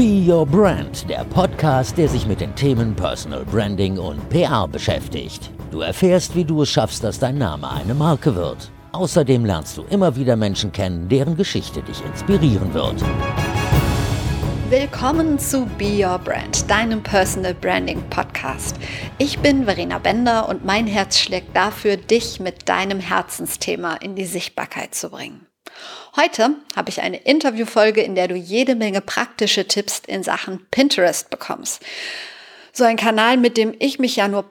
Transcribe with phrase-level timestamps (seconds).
[0.00, 5.50] Be Your Brand, der Podcast, der sich mit den Themen Personal Branding und PR beschäftigt.
[5.70, 8.70] Du erfährst, wie du es schaffst, dass dein Name eine Marke wird.
[8.92, 12.94] Außerdem lernst du immer wieder Menschen kennen, deren Geschichte dich inspirieren wird.
[14.70, 18.76] Willkommen zu Be Your Brand, deinem Personal Branding Podcast.
[19.18, 24.24] Ich bin Verena Bender und mein Herz schlägt dafür, dich mit deinem Herzensthema in die
[24.24, 25.49] Sichtbarkeit zu bringen.
[26.16, 31.30] Heute habe ich eine Interviewfolge, in der du jede Menge praktische Tipps in Sachen Pinterest
[31.30, 31.82] bekommst.
[32.72, 34.44] So ein Kanal, mit dem ich mich ja nur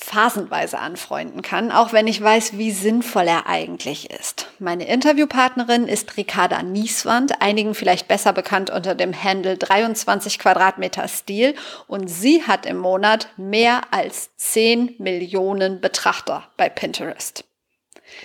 [0.00, 4.48] phasenweise anfreunden kann, auch wenn ich weiß, wie sinnvoll er eigentlich ist.
[4.58, 11.54] Meine Interviewpartnerin ist Ricarda Nieswand, einigen vielleicht besser bekannt unter dem Handle 23 Quadratmeter Stil
[11.86, 17.44] und sie hat im Monat mehr als 10 Millionen Betrachter bei Pinterest.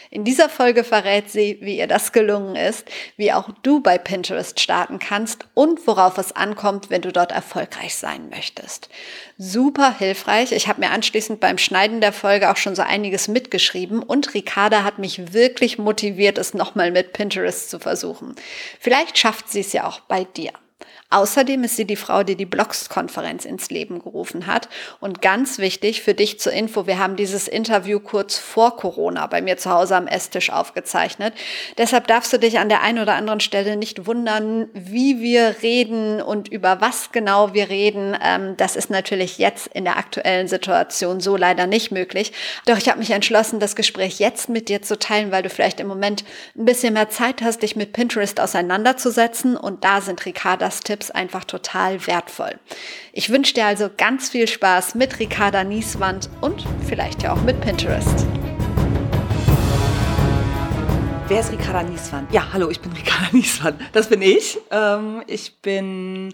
[0.09, 4.59] In dieser Folge verrät sie, wie ihr das gelungen ist, wie auch du bei Pinterest
[4.59, 8.89] starten kannst und worauf es ankommt, wenn du dort erfolgreich sein möchtest.
[9.37, 10.51] Super hilfreich.
[10.51, 14.83] Ich habe mir anschließend beim Schneiden der Folge auch schon so einiges mitgeschrieben und Ricarda
[14.83, 18.35] hat mich wirklich motiviert, es nochmal mit Pinterest zu versuchen.
[18.79, 20.51] Vielleicht schafft sie es ja auch bei dir.
[21.11, 24.67] Außerdem ist sie die Frau, die die Blogs-Konferenz ins Leben gerufen hat.
[24.99, 29.41] Und ganz wichtig für dich zur Info, wir haben dieses Interview kurz vor Corona bei
[29.41, 31.33] mir zu Hause am Esstisch aufgezeichnet.
[31.77, 36.21] Deshalb darfst du dich an der einen oder anderen Stelle nicht wundern, wie wir reden
[36.21, 38.17] und über was genau wir reden.
[38.21, 42.33] Ähm, das ist natürlich jetzt in der aktuellen Situation so leider nicht möglich.
[42.65, 45.79] Doch ich habe mich entschlossen, das Gespräch jetzt mit dir zu teilen, weil du vielleicht
[45.79, 46.25] im Moment
[46.57, 49.55] ein bisschen mehr Zeit hast, dich mit Pinterest auseinanderzusetzen.
[49.55, 52.57] Und da sind Ricardas Tipps Tipps einfach total wertvoll.
[53.11, 57.59] Ich wünsche dir also ganz viel Spaß mit Ricarda Nieswand und vielleicht ja auch mit
[57.59, 58.25] Pinterest.
[61.27, 62.31] Wer ist Ricarda Nieswand?
[62.31, 63.81] Ja, hallo, ich bin Ricarda Nieswand.
[63.93, 64.57] Das bin ich.
[64.71, 66.33] Ähm, ich bin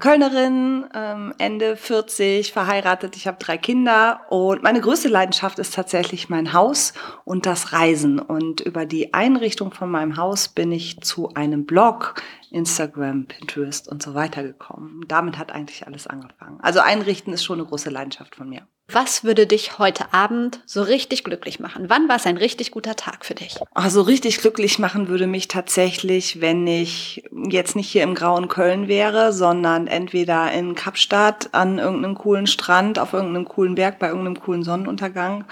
[0.00, 3.16] Kölnerin, ähm, Ende 40, verheiratet.
[3.16, 6.92] Ich habe drei Kinder und meine größte Leidenschaft ist tatsächlich mein Haus
[7.24, 8.20] und das Reisen.
[8.20, 12.22] Und über die Einrichtung von meinem Haus bin ich zu einem Blog,
[12.52, 15.02] Instagram, Pinterest und so weiter gekommen.
[15.08, 16.58] Damit hat eigentlich alles angefangen.
[16.60, 18.66] Also einrichten ist schon eine große Leidenschaft von mir.
[18.90, 21.90] Was würde dich heute Abend so richtig glücklich machen?
[21.90, 23.58] Wann war es ein richtig guter Tag für dich?
[23.74, 28.88] Also richtig glücklich machen würde mich tatsächlich, wenn ich jetzt nicht hier im grauen Köln
[28.88, 34.40] wäre, sondern entweder in Kapstadt an irgendeinem coolen Strand, auf irgendeinem coolen Berg, bei irgendeinem
[34.40, 35.44] coolen Sonnenuntergang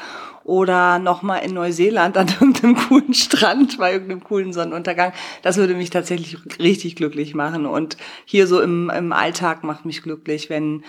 [0.46, 5.12] oder nochmal in Neuseeland an irgendeinem coolen Strand bei irgendeinem coolen Sonnenuntergang.
[5.42, 7.66] Das würde mich tatsächlich richtig glücklich machen.
[7.66, 10.84] Und hier so im, im Alltag macht mich glücklich, wenn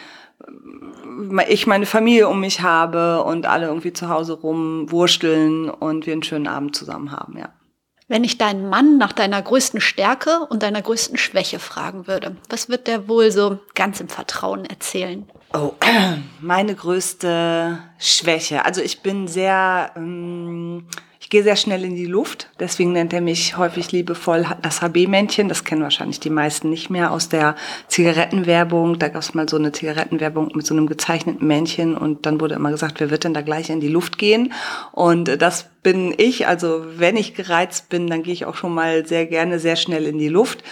[1.49, 6.21] ich meine Familie um mich habe und alle irgendwie zu Hause rumwursteln und wir einen
[6.21, 7.49] schönen Abend zusammen haben, ja.
[8.09, 12.69] Wenn ich deinen Mann nach deiner größten Stärke und deiner größten Schwäche fragen würde, was
[12.69, 15.29] wird der wohl so ganz im Vertrauen erzählen?
[15.57, 15.73] Oh,
[16.39, 18.63] meine größte Schwäche.
[18.63, 20.83] Also ich bin sehr, ähm,
[21.19, 22.51] ich gehe sehr schnell in die Luft.
[22.59, 25.49] Deswegen nennt er mich häufig liebevoll das HB-Männchen.
[25.49, 27.55] Das kennen wahrscheinlich die meisten nicht mehr aus der
[27.87, 28.99] Zigarettenwerbung.
[28.99, 32.53] Da gab es mal so eine Zigarettenwerbung mit so einem gezeichneten Männchen und dann wurde
[32.53, 34.53] immer gesagt, wer wird denn da gleich in die Luft gehen?
[34.91, 36.45] Und das bin ich.
[36.45, 40.05] Also wenn ich gereizt bin, dann gehe ich auch schon mal sehr gerne sehr schnell
[40.05, 40.63] in die Luft.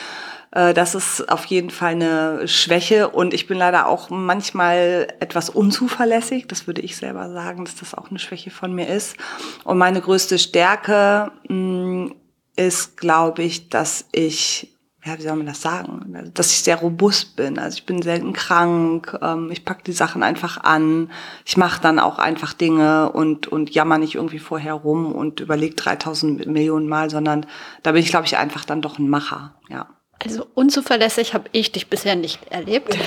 [0.55, 5.49] Äh, das ist auf jeden Fall eine Schwäche und ich bin leider auch manchmal etwas
[5.51, 6.47] unzuverlässig.
[6.47, 9.17] Das würde ich selber sagen, dass das auch eine Schwäche von mir ist.
[9.63, 12.07] Und meine größte Stärke mm,
[12.55, 14.71] ist, glaube ich, dass ich
[15.05, 17.59] ja, wie soll man das sagen, dass ich sehr robust bin.
[17.59, 21.11] Also ich bin selten krank, ähm, ich pack die Sachen einfach an,
[21.45, 25.75] ich mache dann auch einfach Dinge und, und jammer nicht irgendwie vorher rum und überlege
[25.75, 27.45] 3000 Millionen Mal, sondern
[27.83, 29.94] da bin ich, glaube ich, einfach dann doch ein Macher, ja.
[30.23, 32.97] Also unzuverlässig habe ich dich bisher nicht erlebt.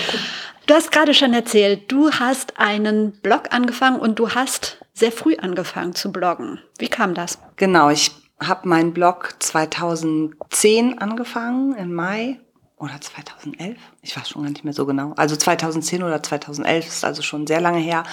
[0.67, 5.37] Du hast gerade schon erzählt, du hast einen Blog angefangen und du hast sehr früh
[5.37, 6.61] angefangen zu bloggen.
[6.79, 7.39] Wie kam das?
[7.57, 12.39] Genau, ich habe meinen Blog 2010 angefangen, im Mai
[12.79, 15.13] oder 2011, ich weiß schon gar nicht mehr so genau.
[15.17, 18.05] Also 2010 oder 2011 ist also schon sehr lange her.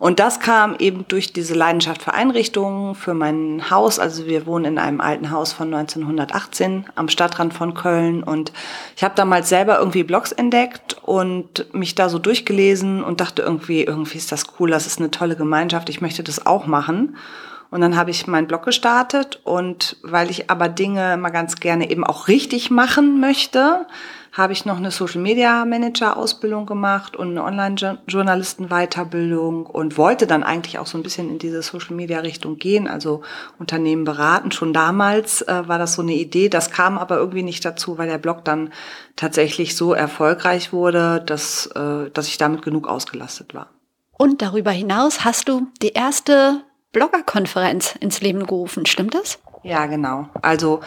[0.00, 4.00] Und das kam eben durch diese Leidenschaft für Einrichtungen, für mein Haus.
[4.00, 8.24] Also wir wohnen in einem alten Haus von 1918 am Stadtrand von Köln.
[8.24, 8.52] Und
[8.96, 13.84] ich habe damals selber irgendwie Blogs entdeckt und mich da so durchgelesen und dachte irgendwie,
[13.84, 17.16] irgendwie ist das cool, das ist eine tolle Gemeinschaft, ich möchte das auch machen.
[17.70, 21.90] Und dann habe ich meinen Blog gestartet und weil ich aber Dinge mal ganz gerne
[21.90, 23.86] eben auch richtig machen möchte,
[24.32, 29.98] habe ich noch eine Social Media Manager Ausbildung gemacht und eine Online Journalisten Weiterbildung und
[29.98, 33.22] wollte dann eigentlich auch so ein bisschen in diese Social Media Richtung gehen, also
[33.58, 34.52] Unternehmen beraten.
[34.52, 38.08] Schon damals äh, war das so eine Idee, das kam aber irgendwie nicht dazu, weil
[38.08, 38.72] der Blog dann
[39.16, 43.70] tatsächlich so erfolgreich wurde, dass, äh, dass ich damit genug ausgelastet war.
[44.16, 46.62] Und darüber hinaus hast du die erste
[46.92, 49.38] Bloggerkonferenz ins Leben gerufen, stimmt das?
[49.62, 50.28] Ja, genau.
[50.42, 50.80] Also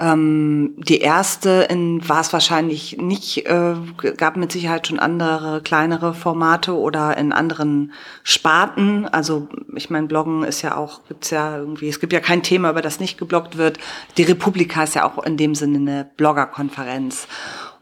[0.00, 1.68] ähm, die erste
[2.06, 3.74] war es wahrscheinlich nicht, äh,
[4.16, 7.92] gab mit Sicherheit schon andere kleinere Formate oder in anderen
[8.22, 9.06] Sparten.
[9.06, 12.70] Also ich meine, Bloggen ist ja auch, gibt's ja irgendwie, es gibt ja kein Thema,
[12.70, 13.78] über das nicht gebloggt wird.
[14.16, 17.28] Die Republika ist ja auch in dem Sinne eine Bloggerkonferenz.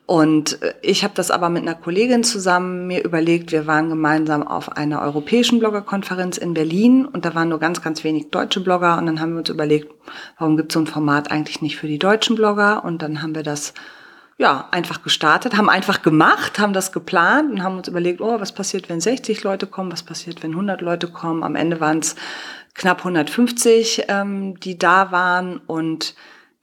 [0.08, 3.52] Und äh, ich habe das aber mit einer Kollegin zusammen mir überlegt.
[3.52, 8.04] Wir waren gemeinsam auf einer europäischen Bloggerkonferenz in Berlin und da waren nur ganz, ganz
[8.04, 8.96] wenig deutsche Blogger.
[8.96, 9.92] Und dann haben wir uns überlegt,
[10.38, 12.84] warum gibt es so ein Format eigentlich nicht für die deutschen Blogger?
[12.84, 13.74] Und dann haben wir das
[14.38, 18.52] ja einfach gestartet, haben einfach gemacht, haben das geplant und haben uns überlegt, oh, was
[18.52, 19.92] passiert, wenn 60 Leute kommen?
[19.92, 21.42] Was passiert, wenn 100 Leute kommen?
[21.42, 22.16] Am Ende waren es
[22.72, 26.14] knapp 150, ähm, die da waren und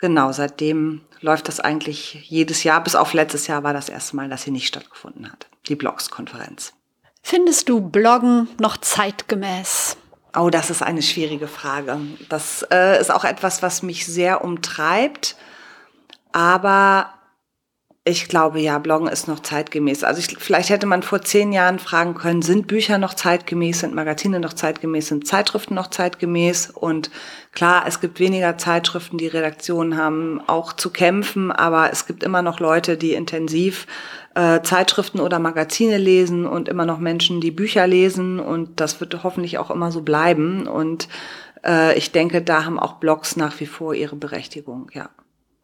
[0.05, 2.83] Genau, seitdem läuft das eigentlich jedes Jahr.
[2.83, 5.47] Bis auf letztes Jahr war das erste Mal, dass sie nicht stattgefunden hat.
[5.67, 6.73] Die Blogs-Konferenz.
[7.23, 9.97] Findest du Bloggen noch zeitgemäß?
[10.37, 11.97] Oh, das ist eine schwierige Frage.
[12.29, 15.37] Das äh, ist auch etwas, was mich sehr umtreibt.
[16.31, 17.11] Aber
[18.07, 20.03] ich glaube ja, Bloggen ist noch zeitgemäß.
[20.03, 23.95] Also ich, vielleicht hätte man vor zehn Jahren fragen können, sind Bücher noch zeitgemäß, sind
[23.95, 26.69] Magazine noch zeitgemäß, sind Zeitschriften noch zeitgemäß?
[26.69, 27.09] Und
[27.51, 32.43] klar, es gibt weniger Zeitschriften, die Redaktionen haben auch zu kämpfen, aber es gibt immer
[32.43, 33.87] noch Leute, die intensiv
[34.35, 38.39] äh, Zeitschriften oder Magazine lesen und immer noch Menschen, die Bücher lesen.
[38.39, 40.67] Und das wird hoffentlich auch immer so bleiben.
[40.67, 41.07] Und
[41.65, 45.09] äh, ich denke, da haben auch Blogs nach wie vor ihre Berechtigung, ja.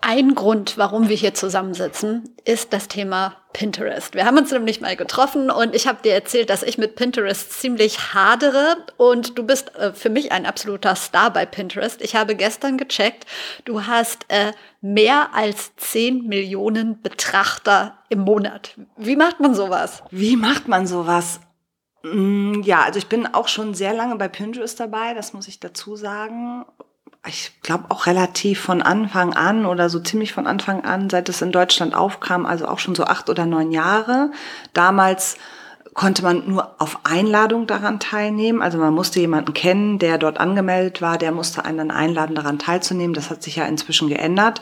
[0.03, 4.15] Ein Grund, warum wir hier zusammensitzen, ist das Thema Pinterest.
[4.15, 7.51] Wir haben uns nämlich mal getroffen und ich habe dir erzählt, dass ich mit Pinterest
[7.51, 12.01] ziemlich hadere und du bist äh, für mich ein absoluter Star bei Pinterest.
[12.01, 13.27] Ich habe gestern gecheckt,
[13.65, 18.75] du hast äh, mehr als 10 Millionen Betrachter im Monat.
[18.98, 20.01] Wie macht man sowas?
[20.09, 21.42] Wie macht man sowas?
[22.01, 25.59] Mm, ja, also ich bin auch schon sehr lange bei Pinterest dabei, das muss ich
[25.59, 26.65] dazu sagen
[27.28, 31.42] ich glaube auch relativ von Anfang an oder so ziemlich von Anfang an, seit es
[31.42, 34.32] in Deutschland aufkam, also auch schon so acht oder neun Jahre.
[34.74, 35.38] Damals
[35.94, 38.62] konnte man nur auf Einladung daran teilnehmen.
[38.62, 42.60] Also man musste jemanden kennen, der dort angemeldet war, der musste einen dann einladen, daran
[42.60, 43.14] teilzunehmen.
[43.14, 44.62] Das hat sich ja inzwischen geändert.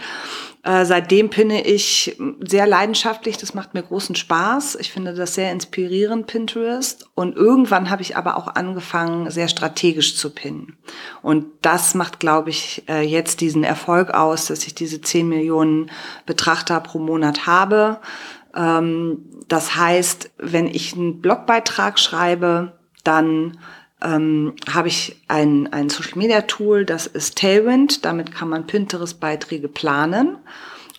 [0.61, 4.75] Äh, seitdem pinne ich sehr leidenschaftlich, das macht mir großen Spaß.
[4.75, 7.07] Ich finde das sehr inspirierend, Pinterest.
[7.15, 10.77] Und irgendwann habe ich aber auch angefangen, sehr strategisch zu pinnen.
[11.21, 15.91] Und das macht, glaube ich, äh, jetzt diesen Erfolg aus, dass ich diese 10 Millionen
[16.25, 18.01] Betrachter pro Monat habe.
[18.53, 22.73] Ähm, das heißt, wenn ich einen Blogbeitrag schreibe,
[23.05, 23.57] dann
[24.01, 28.05] ähm, habe ich ein, ein Social Media Tool, das ist Tailwind.
[28.05, 30.37] Damit kann man Pinterest-Beiträge planen.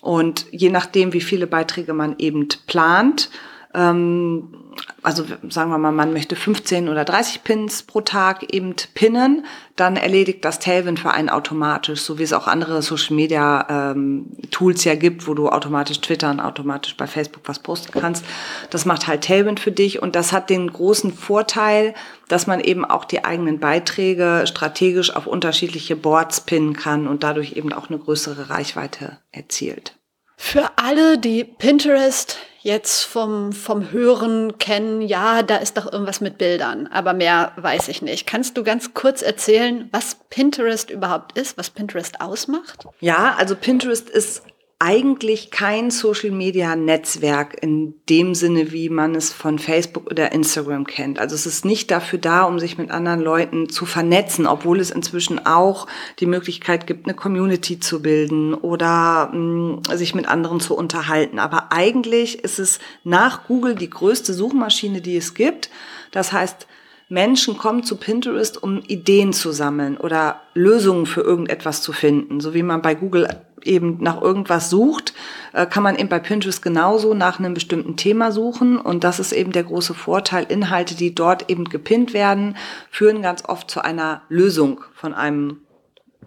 [0.01, 3.29] Und je nachdem, wie viele Beiträge man eben plant,
[3.73, 4.61] ähm,
[5.03, 9.45] also sagen wir mal, man möchte 15 oder 30 Pins pro Tag eben pinnen,
[9.75, 14.27] dann erledigt das Tailwind für einen automatisch, so wie es auch andere Social Media ähm,
[14.51, 18.25] Tools ja gibt, wo du automatisch twittern, automatisch bei Facebook was posten kannst.
[18.69, 21.93] Das macht halt Tailwind für dich und das hat den großen Vorteil,
[22.27, 27.53] dass man eben auch die eigenen Beiträge strategisch auf unterschiedliche Boards pinnen kann und dadurch
[27.53, 29.97] eben auch eine größere Reichweite erzielt.
[30.37, 36.37] Für alle, die Pinterest jetzt vom, vom Hören kennen, ja, da ist doch irgendwas mit
[36.37, 38.27] Bildern, aber mehr weiß ich nicht.
[38.27, 42.85] Kannst du ganz kurz erzählen, was Pinterest überhaupt ist, was Pinterest ausmacht?
[42.99, 44.43] Ja, also Pinterest ist
[44.83, 51.19] eigentlich kein Social-Media-Netzwerk in dem Sinne, wie man es von Facebook oder Instagram kennt.
[51.19, 54.89] Also es ist nicht dafür da, um sich mit anderen Leuten zu vernetzen, obwohl es
[54.89, 55.85] inzwischen auch
[56.19, 61.37] die Möglichkeit gibt, eine Community zu bilden oder mh, mm, sich mit anderen zu unterhalten.
[61.37, 65.69] Aber eigentlich ist es nach Google die größte Suchmaschine, die es gibt.
[66.09, 66.65] Das heißt,
[67.11, 72.39] Menschen kommen zu Pinterest, um Ideen zu sammeln oder Lösungen für irgendetwas zu finden.
[72.39, 73.27] So wie man bei Google
[73.63, 75.13] eben nach irgendwas sucht,
[75.51, 78.77] äh, kann man eben bei Pinterest genauso nach einem bestimmten Thema suchen.
[78.77, 80.45] Und das ist eben der große Vorteil.
[80.47, 82.55] Inhalte, die dort eben gepinnt werden,
[82.89, 85.57] führen ganz oft zu einer Lösung von einem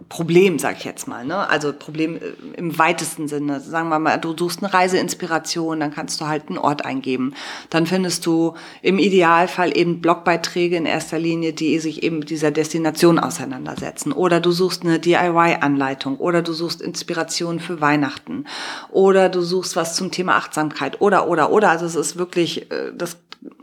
[0.07, 1.25] Problem, sag ich jetzt mal.
[1.25, 1.49] Ne?
[1.49, 3.59] Also Problem äh, im weitesten Sinne.
[3.59, 7.33] Sagen wir mal, du suchst eine Reiseinspiration, dann kannst du halt einen Ort eingeben.
[7.71, 12.51] Dann findest du im Idealfall eben Blogbeiträge in erster Linie, die sich eben mit dieser
[12.51, 14.11] Destination auseinandersetzen.
[14.11, 16.17] Oder du suchst eine DIY-Anleitung.
[16.17, 18.45] Oder du suchst Inspiration für Weihnachten.
[18.91, 21.01] Oder du suchst was zum Thema Achtsamkeit.
[21.01, 21.71] Oder, oder, oder.
[21.71, 23.17] Also es ist wirklich, äh, das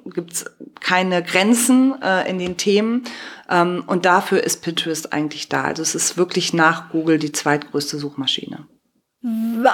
[0.06, 0.44] gibt's
[0.82, 3.04] keine Grenzen äh, in den Themen.
[3.48, 5.64] Ähm, und dafür ist Pinterest eigentlich da.
[5.64, 8.66] Also es ist wirklich nach Google die zweitgrößte Suchmaschine.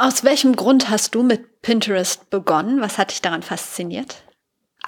[0.01, 2.81] Aus welchem Grund hast du mit Pinterest begonnen?
[2.81, 4.23] Was hat dich daran fasziniert?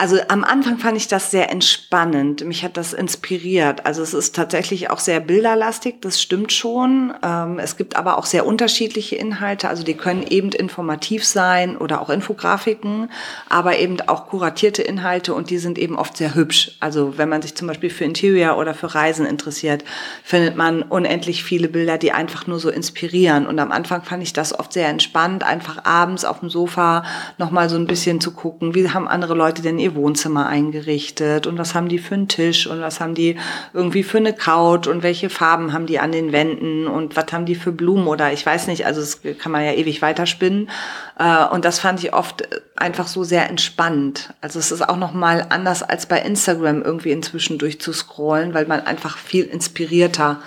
[0.00, 2.46] Also am Anfang fand ich das sehr entspannend.
[2.46, 3.84] Mich hat das inspiriert.
[3.84, 7.12] Also es ist tatsächlich auch sehr bilderlastig, das stimmt schon.
[7.22, 9.68] Ähm, es gibt aber auch sehr unterschiedliche Inhalte.
[9.68, 13.10] Also die können eben informativ sein oder auch Infografiken,
[13.50, 16.78] aber eben auch kuratierte Inhalte und die sind eben oft sehr hübsch.
[16.80, 19.84] Also wenn man sich zum Beispiel für Interior oder für Reisen interessiert,
[20.24, 23.46] findet man unendlich viele Bilder, die einfach nur so inspirieren.
[23.46, 27.04] Und am Anfang fand ich das oft sehr entspannt, einfach abends auf dem Sofa
[27.36, 31.46] nochmal so ein bisschen zu gucken, wie haben andere Leute denn ihr ihr Wohnzimmer eingerichtet
[31.46, 33.36] und was haben die für einen Tisch und was haben die
[33.72, 37.46] irgendwie für eine Couch und welche Farben haben die an den Wänden und was haben
[37.46, 40.70] die für Blumen oder ich weiß nicht, also das kann man ja ewig weiterspinnen.
[41.18, 44.34] Äh, und das fand ich oft einfach so sehr entspannt.
[44.40, 49.18] Also es ist auch nochmal anders als bei Instagram irgendwie inzwischen durchzuscrollen, weil man einfach
[49.18, 50.40] viel inspirierter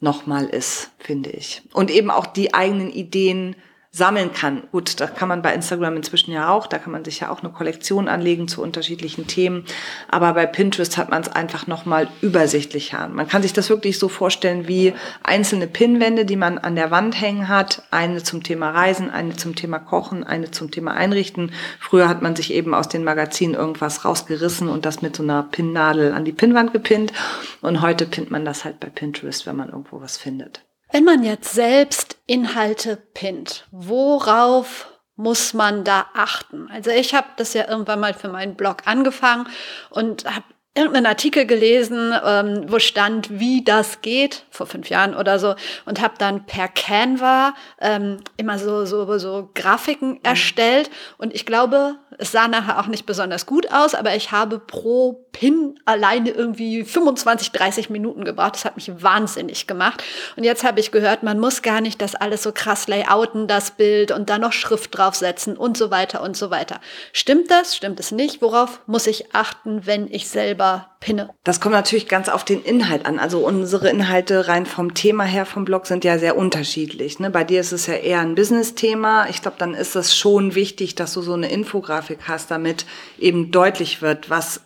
[0.00, 1.62] nochmal ist, finde ich.
[1.72, 3.56] Und eben auch die eigenen Ideen
[3.94, 4.64] sammeln kann.
[4.72, 7.44] Gut, da kann man bei Instagram inzwischen ja auch, da kann man sich ja auch
[7.44, 9.64] eine Kollektion anlegen zu unterschiedlichen Themen.
[10.10, 13.06] Aber bei Pinterest hat man es einfach nochmal übersichtlicher.
[13.06, 17.20] Man kann sich das wirklich so vorstellen wie einzelne Pinwände, die man an der Wand
[17.20, 17.84] hängen hat.
[17.92, 21.52] Eine zum Thema Reisen, eine zum Thema Kochen, eine zum Thema Einrichten.
[21.78, 25.44] Früher hat man sich eben aus den Magazinen irgendwas rausgerissen und das mit so einer
[25.44, 27.12] Pinnnadel an die Pinnwand gepinnt.
[27.60, 30.63] Und heute pinnt man das halt bei Pinterest, wenn man irgendwo was findet.
[30.94, 34.86] Wenn man jetzt selbst Inhalte pinnt, worauf
[35.16, 36.68] muss man da achten?
[36.70, 39.48] Also ich habe das ja irgendwann mal für meinen Blog angefangen
[39.90, 40.44] und habe
[40.76, 46.00] irgendeinen Artikel gelesen, ähm, wo stand, wie das geht, vor fünf Jahren oder so, und
[46.00, 50.20] habe dann per Canva ähm, immer so, so, so Grafiken mhm.
[50.22, 50.90] erstellt.
[51.18, 55.24] Und ich glaube, es sah nachher auch nicht besonders gut aus, aber ich habe pro
[55.32, 58.54] Pin alleine irgendwie 25, 30 Minuten gebraucht.
[58.54, 60.02] Das hat mich wahnsinnig gemacht.
[60.36, 63.72] Und jetzt habe ich gehört, man muss gar nicht das alles so krass layouten, das
[63.72, 66.80] Bild und dann noch Schrift draufsetzen und so weiter und so weiter.
[67.12, 67.76] Stimmt das?
[67.76, 68.40] Stimmt es nicht?
[68.42, 71.30] Worauf muss ich achten, wenn ich selber pinne?
[71.44, 73.18] Das kommt natürlich ganz auf den Inhalt an.
[73.18, 77.18] Also unsere Inhalte rein vom Thema her vom Blog sind ja sehr unterschiedlich.
[77.18, 77.30] Ne?
[77.30, 79.28] Bei dir ist es ja eher ein Business-Thema.
[79.28, 82.86] Ich glaube, dann ist es schon wichtig, dass du so eine Infografik Grafik hast, damit
[83.18, 84.60] eben deutlich wird, was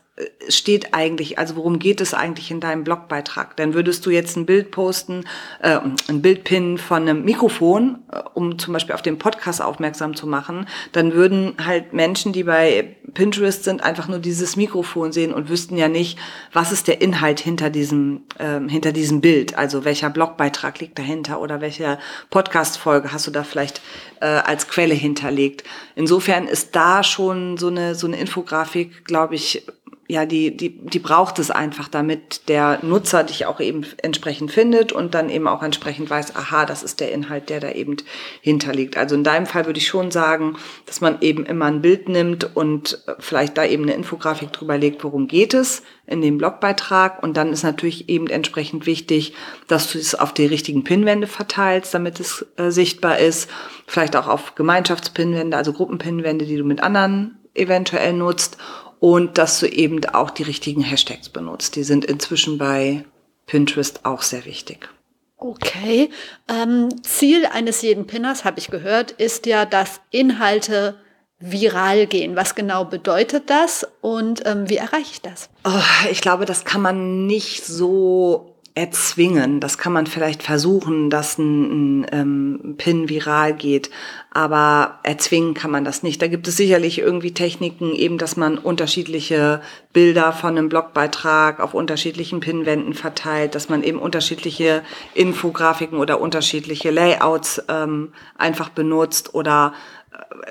[0.49, 3.57] steht eigentlich, also worum geht es eigentlich in deinem Blogbeitrag?
[3.57, 5.25] Dann würdest du jetzt ein Bild posten,
[5.63, 10.17] äh, ein Bild pinnen von einem Mikrofon, äh, um zum Beispiel auf den Podcast aufmerksam
[10.17, 15.33] zu machen, dann würden halt Menschen, die bei Pinterest sind, einfach nur dieses Mikrofon sehen
[15.33, 16.19] und wüssten ja nicht,
[16.53, 21.41] was ist der Inhalt hinter diesem, äh, hinter diesem Bild, also welcher Blogbeitrag liegt dahinter
[21.41, 21.99] oder welche
[22.31, 23.81] Podcast-Folge hast du da vielleicht
[24.21, 25.65] äh, als Quelle hinterlegt.
[25.95, 29.67] Insofern ist da schon so eine, so eine Infografik, glaube ich,
[30.11, 34.91] ja, die, die, die braucht es einfach, damit der Nutzer dich auch eben entsprechend findet
[34.91, 37.99] und dann eben auch entsprechend weiß, aha, das ist der Inhalt, der da eben
[38.41, 38.97] hinterliegt.
[38.97, 42.57] Also in deinem Fall würde ich schon sagen, dass man eben immer ein Bild nimmt
[42.57, 47.23] und vielleicht da eben eine Infografik drüber legt, worum geht es in dem Blogbeitrag.
[47.23, 49.35] Und dann ist natürlich eben entsprechend wichtig,
[49.67, 53.51] dass du es auf die richtigen Pinwände verteilst, damit es äh, sichtbar ist.
[53.87, 58.57] Vielleicht auch auf Gemeinschaftspinwände, also Gruppenpinwände, die du mit anderen eventuell nutzt
[59.01, 61.77] und dass du eben auch die richtigen Hashtags benutzt.
[61.77, 63.05] Die sind inzwischen bei
[63.47, 64.89] Pinterest auch sehr wichtig.
[65.37, 66.11] Okay.
[66.49, 70.97] Ähm, Ziel eines jeden Pinners, habe ich gehört, ist ja, dass Inhalte
[71.39, 72.35] viral gehen.
[72.35, 75.49] Was genau bedeutet das und ähm, wie erreiche ich das?
[75.65, 79.59] Oh, ich glaube, das kann man nicht so erzwingen.
[79.59, 83.91] Das kann man vielleicht versuchen, dass ein, ein ähm, Pin viral geht,
[84.31, 86.23] aber erzwingen kann man das nicht.
[86.23, 89.61] Da gibt es sicherlich irgendwie Techniken, eben, dass man unterschiedliche
[89.93, 94.83] Bilder von einem Blogbeitrag auf unterschiedlichen Pinwänden verteilt, dass man eben unterschiedliche
[95.13, 99.73] Infografiken oder unterschiedliche Layouts ähm, einfach benutzt oder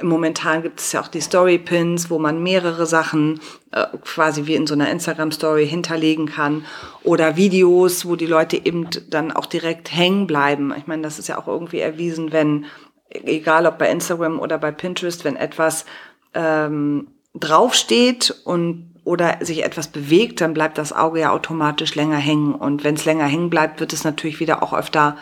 [0.02, 3.40] momentan gibt es ja auch die Story Pins, wo man mehrere Sachen
[3.72, 6.66] äh, quasi wie in so einer Instagram Story hinterlegen kann
[7.04, 10.74] oder Videos, wo die Leute eben dann auch direkt hängen bleiben.
[10.78, 12.66] Ich meine, das ist ja auch irgendwie erwiesen, wenn
[13.10, 15.86] egal ob bei Instagram oder bei Pinterest, wenn etwas
[16.34, 22.54] ähm, draufsteht und oder sich etwas bewegt, dann bleibt das Auge ja automatisch länger hängen.
[22.54, 25.16] Und wenn es länger hängen bleibt, wird es natürlich wieder auch öfter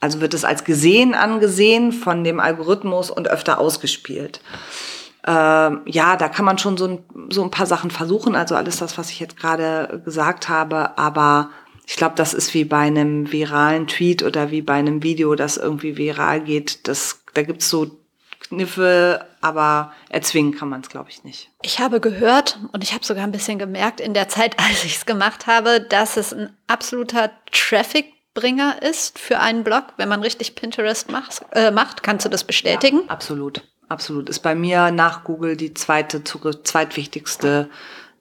[0.00, 4.40] also wird es als gesehen angesehen von dem Algorithmus und öfter ausgespielt.
[5.26, 8.78] Ähm, ja, da kann man schon so ein, so ein paar Sachen versuchen, also alles
[8.78, 11.50] das, was ich jetzt gerade gesagt habe, aber
[11.86, 15.56] ich glaube, das ist wie bei einem viralen Tweet oder wie bei einem Video, das
[15.56, 16.86] irgendwie viral geht.
[16.88, 17.98] Das, da gibt's so
[18.48, 21.50] Kniffe, aber erzwingen kann man es, glaube ich, nicht.
[21.62, 24.96] Ich habe gehört und ich habe sogar ein bisschen gemerkt in der Zeit, als ich
[24.96, 27.30] es gemacht habe, dass es ein absoluter
[28.34, 31.42] Traffic-Bringer ist für einen Blog, wenn man richtig Pinterest macht.
[31.52, 32.02] Äh, macht.
[32.02, 33.02] Kannst du das bestätigen?
[33.06, 34.28] Ja, absolut, absolut.
[34.28, 37.68] Ist bei mir nach Google die zweite Zugriff, zweitwichtigste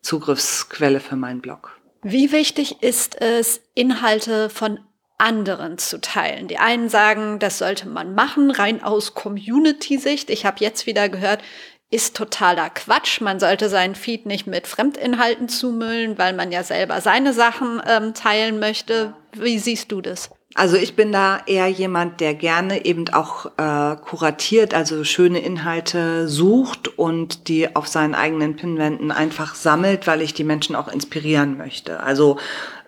[0.02, 1.78] Zugriffsquelle für meinen Blog.
[2.02, 4.80] Wie wichtig ist es, Inhalte von
[5.18, 6.48] anderen zu teilen.
[6.48, 10.30] Die einen sagen, das sollte man machen, rein aus Community-Sicht.
[10.30, 11.44] Ich habe jetzt wieder gehört,
[11.92, 13.22] ist totaler Quatsch.
[13.22, 18.14] Man sollte seinen Feed nicht mit Fremdinhalten zumüllen, weil man ja selber seine Sachen ähm,
[18.14, 19.16] teilen möchte.
[19.34, 20.30] Wie siehst du das?
[20.56, 26.28] Also ich bin da eher jemand, der gerne eben auch äh, kuratiert, also schöne Inhalte
[26.28, 31.58] sucht und die auf seinen eigenen Pinwänden einfach sammelt, weil ich die Menschen auch inspirieren
[31.58, 32.02] möchte.
[32.02, 32.38] Also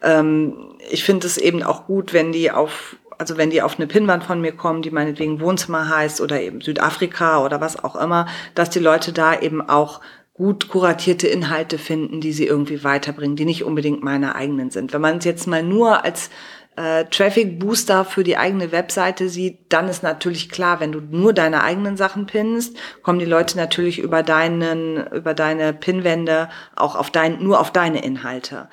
[0.02, 3.86] ähm, ich finde es eben auch gut, wenn die auf also wenn die auf eine
[3.86, 8.26] Pinnwand von mir kommen, die meinetwegen Wohnzimmer heißt oder eben Südafrika oder was auch immer,
[8.56, 10.02] dass die Leute da eben auch
[10.34, 14.92] gut kuratierte Inhalte finden, die sie irgendwie weiterbringen, die nicht unbedingt meine eigenen sind.
[14.92, 16.32] Wenn man es jetzt mal nur als
[16.78, 21.32] äh, Traffic Booster für die eigene Webseite sieht, dann ist natürlich klar, wenn du nur
[21.32, 27.12] deine eigenen Sachen pinnst, kommen die Leute natürlich über deinen, über deine Pinwände auch auf
[27.12, 28.68] dein, nur auf deine Inhalte.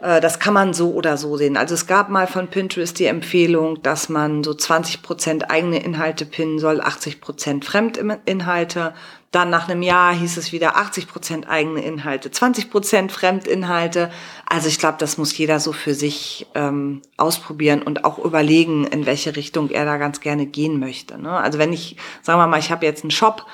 [0.00, 1.56] Äh, das kann man so oder so sehen.
[1.56, 6.24] Also es gab mal von Pinterest die Empfehlung, dass man so 20 Prozent eigene Inhalte
[6.26, 8.94] pinnen soll, 80 Prozent Fremdinhalte.
[9.30, 14.10] Dann nach einem Jahr hieß es wieder 80 Prozent eigene Inhalte, 20 Prozent Fremdinhalte.
[14.44, 19.06] Also ich glaube, das muss jeder so für sich ähm, ausprobieren und auch überlegen, in
[19.06, 21.16] welche Richtung er da ganz gerne gehen möchte.
[21.16, 21.30] Ne?
[21.30, 23.46] Also wenn ich, sagen wir mal, ich habe jetzt einen Shop,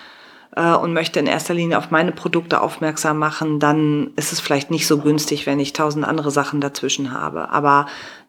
[0.57, 4.71] äh, und möchte in erster Linie auf meine Produkte aufmerksam machen, dann ist es vielleicht
[4.71, 7.51] nicht so günstig, wenn ich tausend andere Sachen dazwischen habe.
[7.51, 7.87] Aber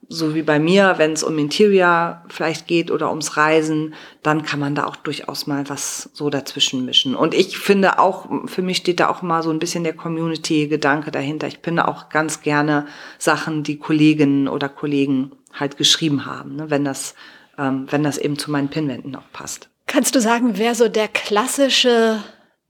[0.10, 3.94] so wie bei mir, wenn es um Interior vielleicht geht oder ums Reisen,
[4.24, 7.16] dann kann man da auch durchaus mal was so dazwischen mischen.
[7.16, 11.12] Und ich finde auch, für mich steht da auch mal so ein bisschen der Community-Gedanke
[11.12, 11.48] dahinter.
[11.48, 16.86] Ich finde auch ganz gerne Sachen, die Kolleginnen oder Kollegen halt geschrieben haben, ne, wenn
[16.86, 17.16] das,
[17.58, 19.70] ähm, wenn das eben zu meinen Pinwänden auch passt.
[19.98, 22.22] Kannst du sagen, wer so der klassische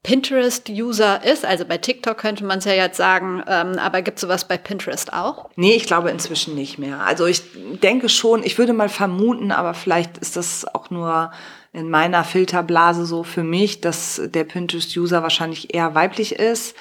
[0.02, 1.44] Pinterest-User ist?
[1.44, 4.58] Also bei TikTok könnte man es ja jetzt sagen, ähm, aber gibt es sowas bei
[4.58, 5.50] Pinterest auch?
[5.58, 7.02] Nee, ich glaube inzwischen nicht mehr.
[7.02, 7.42] Also ich
[7.84, 11.34] denke schon, ich würde mal vermuten, aber vielleicht ist das auch nur
[11.74, 16.78] in meiner Filterblase so für mich, dass der Pinterest-User wahrscheinlich eher weiblich ist.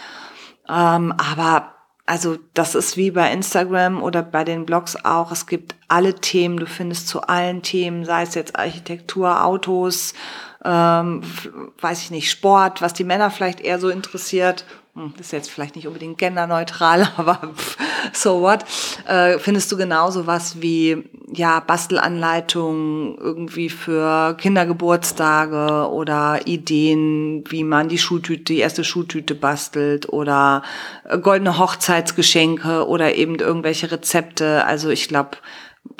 [0.68, 1.75] Ähm, aber
[2.07, 5.33] also das ist wie bei Instagram oder bei den Blogs auch.
[5.33, 10.14] Es gibt alle Themen, du findest zu allen Themen, sei es jetzt Architektur, Autos,
[10.64, 11.23] ähm,
[11.81, 14.64] weiß ich nicht, Sport, was die Männer vielleicht eher so interessiert
[15.17, 17.53] das ist jetzt vielleicht nicht unbedingt genderneutral, aber
[18.13, 18.65] so what,
[19.07, 27.89] äh, findest du genauso was wie ja Bastelanleitungen irgendwie für Kindergeburtstage oder Ideen, wie man
[27.89, 30.63] die Schultüte, die erste Schultüte bastelt oder
[31.05, 34.65] äh, goldene Hochzeitsgeschenke oder eben irgendwelche Rezepte.
[34.65, 35.39] Also ich glaube,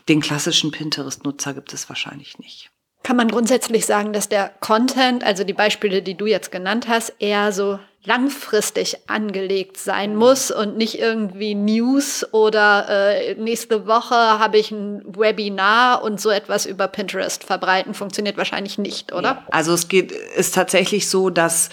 [0.09, 2.71] den klassischen Pinterest-Nutzer gibt es wahrscheinlich nicht.
[3.03, 7.13] Kann man grundsätzlich sagen, dass der Content, also die Beispiele, die du jetzt genannt hast,
[7.21, 14.59] eher so langfristig angelegt sein muss und nicht irgendwie News oder äh, nächste Woche habe
[14.59, 19.29] ich ein Webinar und so etwas über Pinterest verbreiten, funktioniert wahrscheinlich nicht, oder?
[19.29, 19.47] Ja.
[19.51, 21.69] Also es geht, ist tatsächlich so, dass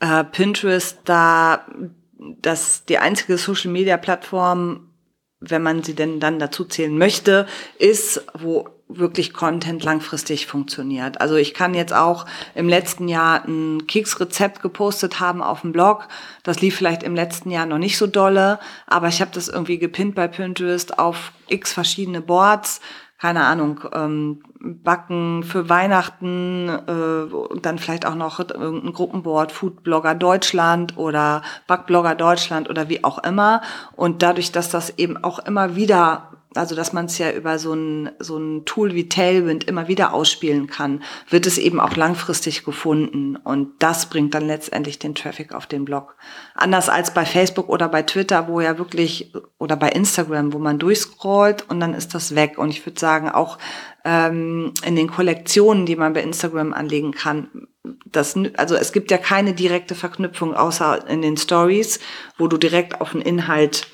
[0.00, 1.64] äh, Pinterest da,
[2.18, 4.85] dass die einzige Social Media Plattform,
[5.40, 7.46] wenn man sie denn dann dazu zählen möchte,
[7.78, 11.20] ist, wo wirklich Content langfristig funktioniert.
[11.20, 16.06] Also ich kann jetzt auch im letzten Jahr ein Keksrezept gepostet haben auf dem Blog.
[16.44, 19.78] Das lief vielleicht im letzten Jahr noch nicht so dolle, aber ich habe das irgendwie
[19.78, 22.80] gepinnt bei Pinterest auf x verschiedene Boards.
[23.18, 30.14] Keine Ahnung, ähm, Backen für Weihnachten äh, und dann vielleicht auch noch irgendein Gruppenboard, Foodblogger
[30.14, 33.62] Deutschland oder Backblogger Deutschland oder wie auch immer.
[33.94, 37.72] Und dadurch, dass das eben auch immer wieder also dass man es ja über so
[37.72, 42.64] ein, so ein Tool wie Tailwind immer wieder ausspielen kann, wird es eben auch langfristig
[42.64, 43.36] gefunden.
[43.36, 46.16] Und das bringt dann letztendlich den Traffic auf den Blog.
[46.54, 50.78] Anders als bei Facebook oder bei Twitter, wo ja wirklich, oder bei Instagram, wo man
[50.78, 52.58] durchscrollt und dann ist das weg.
[52.58, 53.58] Und ich würde sagen, auch
[54.04, 57.68] ähm, in den Kollektionen, die man bei Instagram anlegen kann,
[58.04, 62.00] das, also es gibt ja keine direkte Verknüpfung außer in den Stories,
[62.38, 63.86] wo du direkt auf den Inhalt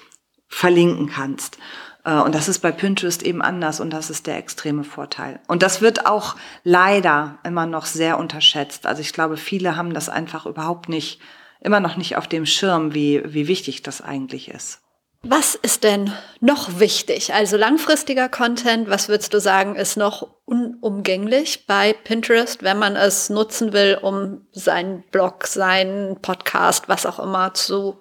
[0.48, 1.58] verlinken kannst.
[2.04, 5.40] Äh, und das ist bei Pinterest eben anders und das ist der extreme Vorteil.
[5.48, 8.86] Und das wird auch leider immer noch sehr unterschätzt.
[8.86, 11.20] Also ich glaube, viele haben das einfach überhaupt nicht,
[11.60, 14.80] immer noch nicht auf dem Schirm, wie, wie wichtig das eigentlich ist.
[15.24, 17.32] Was ist denn noch wichtig?
[17.32, 23.30] Also langfristiger Content, was würdest du sagen, ist noch unumgänglich bei Pinterest, wenn man es
[23.30, 28.00] nutzen will, um seinen Blog, seinen Podcast, was auch immer zu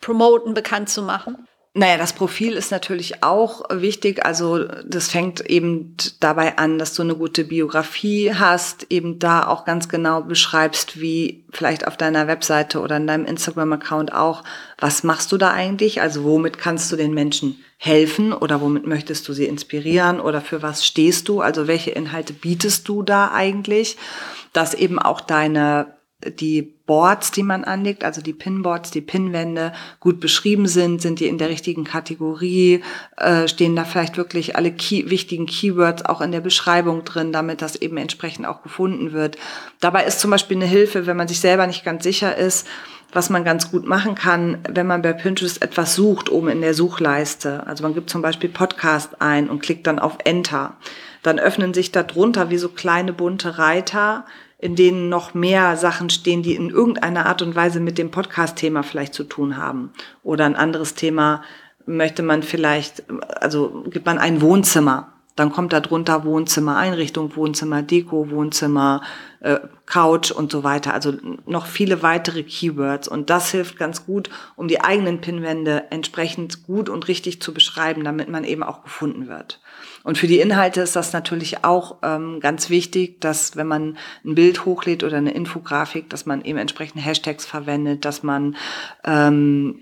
[0.00, 1.48] promoten, bekannt zu machen?
[1.72, 4.26] Naja, das Profil ist natürlich auch wichtig.
[4.26, 9.64] Also das fängt eben dabei an, dass du eine gute Biografie hast, eben da auch
[9.64, 14.42] ganz genau beschreibst, wie vielleicht auf deiner Webseite oder in deinem Instagram-Account auch,
[14.78, 16.00] was machst du da eigentlich?
[16.00, 20.62] Also womit kannst du den Menschen helfen oder womit möchtest du sie inspirieren oder für
[20.62, 21.40] was stehst du?
[21.40, 23.96] Also welche Inhalte bietest du da eigentlich?
[24.52, 30.20] Dass eben auch deine die Boards, die man anlegt, also die Pinboards, die Pinwände gut
[30.20, 32.82] beschrieben sind, sind die in der richtigen Kategorie,
[33.16, 37.62] äh, stehen da vielleicht wirklich alle key, wichtigen Keywords auch in der Beschreibung drin, damit
[37.62, 39.38] das eben entsprechend auch gefunden wird.
[39.80, 42.66] Dabei ist zum Beispiel eine Hilfe, wenn man sich selber nicht ganz sicher ist,
[43.12, 46.74] was man ganz gut machen kann, wenn man bei Pinterest etwas sucht, oben in der
[46.74, 47.66] Suchleiste.
[47.66, 50.76] Also man gibt zum Beispiel Podcast ein und klickt dann auf Enter.
[51.22, 54.24] Dann öffnen sich darunter wie so kleine bunte Reiter,
[54.60, 58.82] in denen noch mehr Sachen stehen, die in irgendeiner Art und Weise mit dem Podcast-Thema
[58.82, 59.90] vielleicht zu tun haben.
[60.22, 61.42] Oder ein anderes Thema
[61.86, 63.04] möchte man vielleicht,
[63.40, 65.12] also gibt man ein Wohnzimmer.
[65.34, 69.00] Dann kommt da drunter Wohnzimmer, Einrichtung, Wohnzimmer, Deko, Wohnzimmer,
[69.40, 70.92] äh, Couch und so weiter.
[70.92, 71.14] Also
[71.46, 73.08] noch viele weitere Keywords.
[73.08, 78.04] Und das hilft ganz gut, um die eigenen Pinwände entsprechend gut und richtig zu beschreiben,
[78.04, 79.60] damit man eben auch gefunden wird.
[80.02, 84.34] Und für die Inhalte ist das natürlich auch ähm, ganz wichtig, dass wenn man ein
[84.34, 88.56] Bild hochlädt oder eine Infografik, dass man eben entsprechend Hashtags verwendet, dass man
[89.04, 89.80] ähm,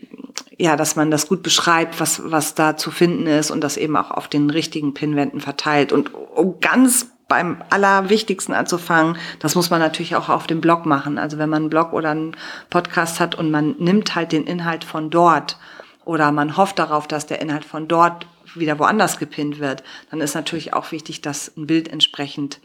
[0.58, 3.96] ja, dass man das gut beschreibt, was was da zu finden ist und das eben
[3.96, 5.92] auch auf den richtigen Pinwänden verteilt.
[5.92, 11.18] Und um ganz beim Allerwichtigsten anzufangen, das muss man natürlich auch auf dem Blog machen.
[11.18, 12.36] Also wenn man einen Blog oder einen
[12.70, 15.58] Podcast hat und man nimmt halt den Inhalt von dort
[16.04, 20.34] oder man hofft darauf, dass der Inhalt von dort wieder woanders gepinnt wird, dann ist
[20.34, 22.60] natürlich auch wichtig, dass ein Bild entsprechend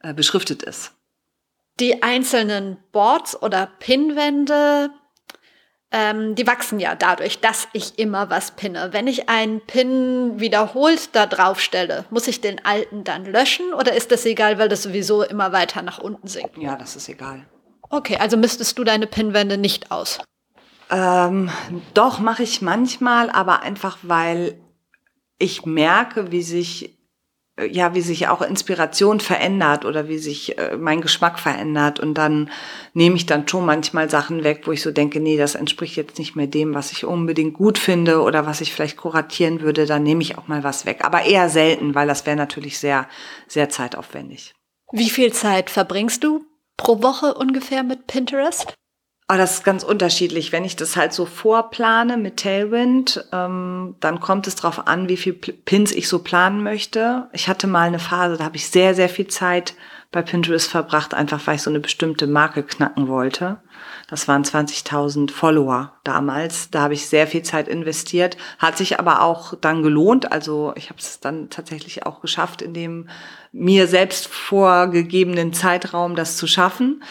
[0.00, 0.92] äh, beschriftet ist.
[1.80, 4.90] Die einzelnen Boards oder Pinwände,
[5.92, 8.92] ähm, die wachsen ja dadurch, dass ich immer was pinne.
[8.92, 13.92] Wenn ich einen Pin wiederholt da drauf stelle, muss ich den alten dann löschen oder
[13.92, 16.56] ist das egal, weil das sowieso immer weiter nach unten sinkt?
[16.56, 17.46] Ja, das ist egal.
[17.90, 20.18] Okay, also müsstest du deine Pinwände nicht aus.
[20.90, 21.50] Ähm,
[21.94, 24.58] doch, mache ich manchmal, aber einfach weil
[25.38, 26.96] ich merke, wie sich
[27.56, 32.00] äh, ja, wie sich auch Inspiration verändert oder wie sich äh, mein Geschmack verändert.
[32.00, 32.50] Und dann
[32.92, 36.18] nehme ich dann schon manchmal Sachen weg, wo ich so denke, nee, das entspricht jetzt
[36.18, 39.86] nicht mehr dem, was ich unbedingt gut finde oder was ich vielleicht kuratieren würde.
[39.86, 41.04] Dann nehme ich auch mal was weg.
[41.04, 43.08] Aber eher selten, weil das wäre natürlich sehr,
[43.48, 44.54] sehr zeitaufwendig.
[44.92, 46.44] Wie viel Zeit verbringst du
[46.76, 48.74] pro Woche ungefähr mit Pinterest?
[49.28, 50.52] Aber das ist ganz unterschiedlich.
[50.52, 55.16] Wenn ich das halt so vorplane mit Tailwind, ähm, dann kommt es darauf an, wie
[55.16, 57.28] viel Pins ich so planen möchte.
[57.32, 59.74] Ich hatte mal eine Phase, da habe ich sehr, sehr viel Zeit
[60.12, 63.58] bei Pinterest verbracht, einfach weil ich so eine bestimmte Marke knacken wollte.
[64.08, 66.70] Das waren 20.000 Follower damals.
[66.70, 70.30] Da habe ich sehr viel Zeit investiert, hat sich aber auch dann gelohnt.
[70.30, 73.08] Also ich habe es dann tatsächlich auch geschafft, in dem
[73.50, 77.02] mir selbst vorgegebenen Zeitraum das zu schaffen.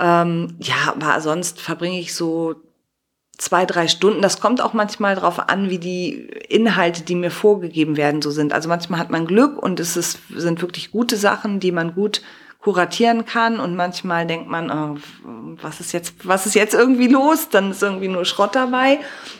[0.00, 2.56] Ähm, ja, aber sonst verbringe ich so
[3.36, 4.22] zwei, drei Stunden.
[4.22, 6.12] Das kommt auch manchmal darauf an, wie die
[6.48, 8.52] Inhalte, die mir vorgegeben werden, so sind.
[8.52, 12.22] Also manchmal hat man Glück und es ist, sind wirklich gute Sachen, die man gut
[12.60, 14.98] kuratieren kann und manchmal denkt man, oh,
[15.62, 17.48] was ist jetzt, was ist jetzt irgendwie los?
[17.48, 18.98] Dann ist irgendwie nur Schrott dabei.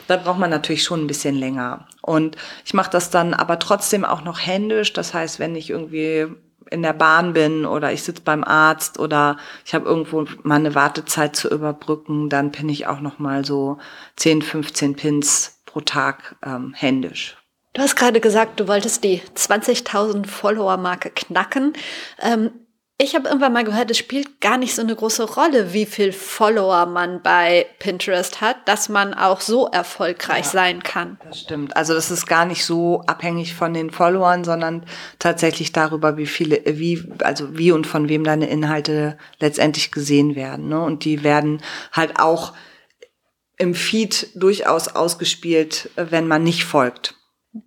[0.09, 1.87] Da braucht man natürlich schon ein bisschen länger.
[2.01, 4.95] Und ich mache das dann aber trotzdem auch noch händisch.
[4.95, 6.29] Das heißt, wenn ich irgendwie
[6.71, 10.75] in der Bahn bin oder ich sitze beim Arzt oder ich habe irgendwo mal eine
[10.75, 13.79] Wartezeit zu überbrücken, dann pinne ich auch noch mal so
[14.17, 17.37] 10, 15 Pins pro Tag ähm, händisch.
[17.73, 21.75] Du hast gerade gesagt, du wolltest die 20.000 Follower-Marke knacken.
[22.21, 22.51] Ähm,
[23.03, 26.13] ich habe irgendwann mal gehört, es spielt gar nicht so eine große Rolle, wie viel
[26.13, 31.19] Follower man bei Pinterest hat, dass man auch so erfolgreich ja, sein kann.
[31.25, 31.75] Das stimmt.
[31.77, 34.85] Also das ist gar nicht so abhängig von den Followern, sondern
[35.19, 40.69] tatsächlich darüber, wie viele, wie, also wie und von wem deine Inhalte letztendlich gesehen werden.
[40.69, 40.83] Ne?
[40.83, 42.53] Und die werden halt auch
[43.57, 47.15] im Feed durchaus ausgespielt, wenn man nicht folgt.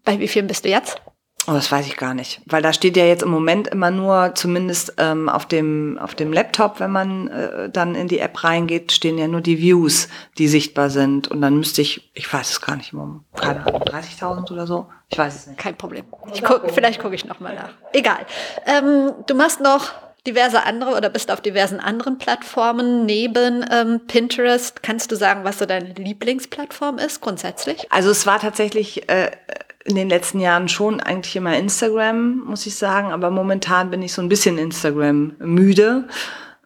[0.04, 1.02] Bei wie vielen bist du jetzt?
[1.46, 4.34] Oh, das weiß ich gar nicht, weil da steht ja jetzt im Moment immer nur,
[4.34, 8.94] zumindest ähm, auf dem auf dem Laptop, wenn man äh, dann in die App reingeht,
[8.94, 11.28] stehen ja nur die Views, die sichtbar sind.
[11.28, 12.92] Und dann müsste ich, ich weiß es gar nicht,
[13.36, 14.88] keine Ahnung, 30.000 oder so.
[15.10, 15.60] Ich weiß es nicht.
[15.60, 16.06] Kein Problem.
[16.34, 17.72] Ich guck, vielleicht gucke ich noch mal nach.
[17.92, 18.26] Egal.
[18.66, 19.92] Ähm, du machst noch
[20.26, 24.82] diverse andere oder bist auf diversen anderen Plattformen neben ähm, Pinterest.
[24.82, 27.92] Kannst du sagen, was so deine Lieblingsplattform ist grundsätzlich?
[27.92, 29.32] Also es war tatsächlich äh,
[29.86, 34.14] in den letzten Jahren schon eigentlich immer Instagram, muss ich sagen, aber momentan bin ich
[34.14, 36.08] so ein bisschen Instagram müde.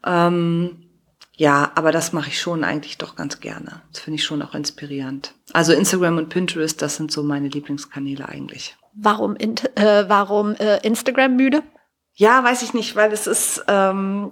[0.05, 0.87] Ähm,
[1.35, 3.81] ja, aber das mache ich schon eigentlich doch ganz gerne.
[3.91, 5.33] Das finde ich schon auch inspirierend.
[5.53, 8.75] Also Instagram und Pinterest, das sind so meine Lieblingskanäle eigentlich.
[8.93, 9.49] Warum, äh,
[10.07, 11.61] warum äh, Instagram müde?
[12.13, 14.31] Ja, weiß ich nicht, weil es ist, ähm,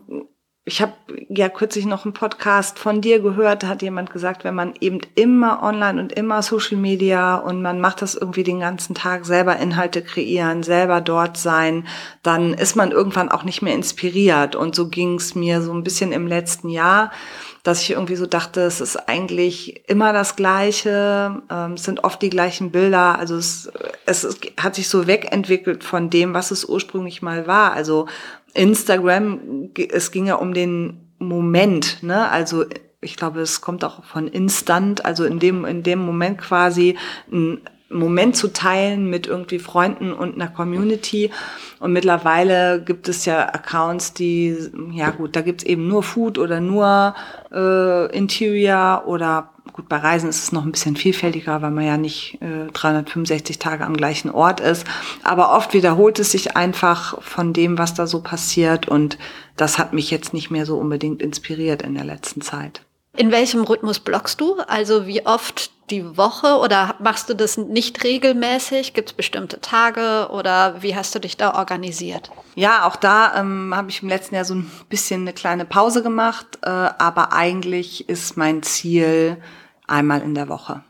[0.67, 0.93] ich habe
[1.29, 4.99] ja kürzlich noch einen Podcast von dir gehört, da hat jemand gesagt, wenn man eben
[5.13, 9.57] immer online und immer Social Media und man macht das irgendwie den ganzen Tag, selber
[9.57, 11.87] Inhalte kreieren, selber dort sein,
[12.23, 14.55] dann ist man irgendwann auch nicht mehr inspiriert.
[14.55, 17.11] Und so ging es mir so ein bisschen im letzten Jahr,
[17.65, 22.21] dass ich irgendwie so dachte, es ist eigentlich immer das Gleiche, ähm, es sind oft
[22.21, 23.71] die gleichen Bilder, also es,
[24.05, 27.73] es hat sich so wegentwickelt von dem, was es ursprünglich mal war.
[27.73, 28.07] Also
[28.53, 32.29] Instagram, es ging ja um den Moment, ne?
[32.29, 32.65] Also
[33.01, 36.97] ich glaube, es kommt auch von Instant, also in dem, in dem Moment quasi
[37.31, 41.31] ein Moment zu teilen mit irgendwie Freunden und einer Community.
[41.79, 44.57] Und mittlerweile gibt es ja Accounts, die,
[44.91, 47.15] ja gut, da gibt's eben nur Food oder nur
[47.53, 51.97] äh, Interior oder gut, bei Reisen ist es noch ein bisschen vielfältiger, weil man ja
[51.97, 54.87] nicht äh, 365 Tage am gleichen Ort ist.
[55.21, 58.87] Aber oft wiederholt es sich einfach von dem, was da so passiert.
[58.87, 59.17] Und
[59.57, 62.84] das hat mich jetzt nicht mehr so unbedingt inspiriert in der letzten Zeit.
[63.17, 64.55] In welchem Rhythmus bloggst du?
[64.67, 68.93] Also wie oft die Woche oder machst du das nicht regelmäßig?
[68.93, 72.31] Gibt es bestimmte Tage oder wie hast du dich da organisiert?
[72.55, 76.03] Ja, auch da ähm, habe ich im letzten Jahr so ein bisschen eine kleine Pause
[76.03, 79.41] gemacht, äh, aber eigentlich ist mein Ziel
[79.87, 80.83] einmal in der Woche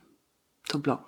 [0.68, 1.06] zu bloggen.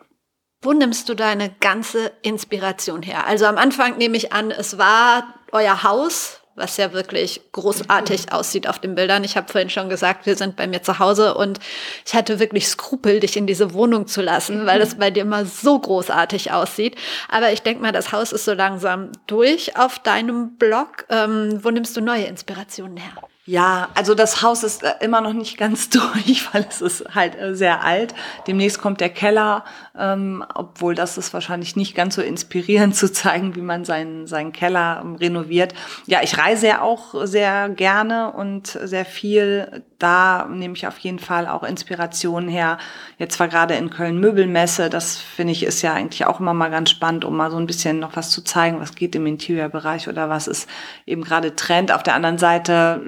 [0.62, 3.26] Wo nimmst du deine ganze Inspiration her?
[3.26, 8.68] Also am Anfang nehme ich an, es war euer Haus, was ja wirklich großartig aussieht
[8.68, 9.24] auf den Bildern.
[9.24, 11.60] Ich habe vorhin schon gesagt, wir sind bei mir zu Hause und
[12.06, 15.46] ich hatte wirklich Skrupel, dich in diese Wohnung zu lassen, weil es bei dir immer
[15.46, 16.96] so großartig aussieht.
[17.30, 21.06] Aber ich denke mal, das Haus ist so langsam durch auf deinem Blog.
[21.10, 23.12] Ähm, wo nimmst du neue Inspirationen her?
[23.50, 27.40] Ja, also das Haus ist äh, immer noch nicht ganz durch, weil es ist halt
[27.40, 28.14] äh, sehr alt.
[28.46, 29.64] Demnächst kommt der Keller,
[29.98, 34.52] ähm, obwohl das ist wahrscheinlich nicht ganz so inspirierend zu zeigen, wie man seinen, seinen
[34.52, 35.74] Keller ähm, renoviert.
[36.08, 39.82] Ja, ich reise ja auch sehr gerne und sehr viel.
[39.98, 42.78] Da nehme ich auf jeden Fall auch Inspirationen her.
[43.18, 44.90] Jetzt war gerade in Köln Möbelmesse.
[44.90, 47.66] Das finde ich ist ja eigentlich auch immer mal ganz spannend, um mal so ein
[47.66, 50.70] bisschen noch was zu zeigen, was geht im Interiorbereich oder was ist
[51.06, 51.94] eben gerade Trend.
[51.94, 53.04] Auf der anderen Seite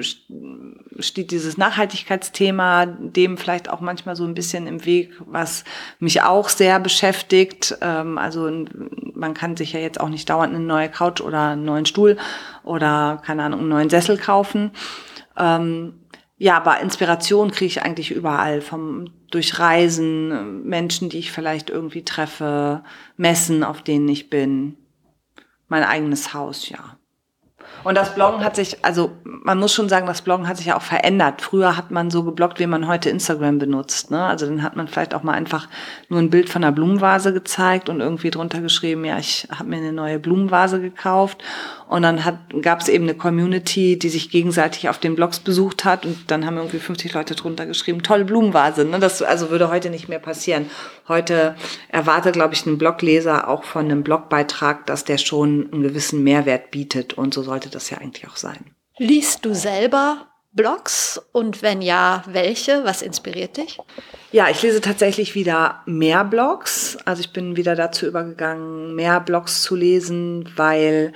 [0.99, 5.63] steht dieses Nachhaltigkeitsthema dem vielleicht auch manchmal so ein bisschen im Weg, was
[5.99, 7.77] mich auch sehr beschäftigt.
[7.81, 8.49] Ähm, also
[9.13, 12.17] man kann sich ja jetzt auch nicht dauernd eine neue Couch oder einen neuen Stuhl
[12.63, 14.71] oder keine Ahnung einen neuen Sessel kaufen.
[15.37, 15.93] Ähm,
[16.37, 22.03] ja, aber Inspiration kriege ich eigentlich überall, vom durch Reisen, Menschen, die ich vielleicht irgendwie
[22.03, 22.83] treffe,
[23.17, 24.77] Messen, auf denen ich bin,
[25.67, 26.98] mein eigenes Haus, ja.
[27.83, 30.77] Und das Bloggen hat sich, also man muss schon sagen, das Bloggen hat sich ja
[30.77, 31.41] auch verändert.
[31.41, 34.11] Früher hat man so gebloggt, wie man heute Instagram benutzt.
[34.11, 34.21] Ne?
[34.21, 35.67] Also dann hat man vielleicht auch mal einfach
[36.09, 39.77] nur ein Bild von einer Blumenvase gezeigt und irgendwie drunter geschrieben, ja, ich habe mir
[39.77, 41.41] eine neue Blumenvase gekauft.
[41.87, 42.21] Und dann
[42.61, 46.45] gab es eben eine Community, die sich gegenseitig auf den Blogs besucht hat und dann
[46.45, 48.85] haben irgendwie 50 Leute drunter geschrieben, tolle Blumenvase.
[48.85, 48.99] Ne?
[48.99, 50.69] Das also würde heute nicht mehr passieren.
[51.07, 51.55] Heute
[51.87, 56.69] erwarte, glaube ich, ein Blogleser auch von einem Blogbeitrag, dass der schon einen gewissen Mehrwert
[56.69, 58.71] bietet und so sollte das ja eigentlich auch sein.
[58.97, 62.85] Liest du selber Blogs und wenn ja, welche?
[62.85, 63.77] Was inspiriert dich?
[64.31, 66.97] Ja, ich lese tatsächlich wieder mehr Blogs.
[67.05, 71.13] Also ich bin wieder dazu übergegangen, mehr Blogs zu lesen, weil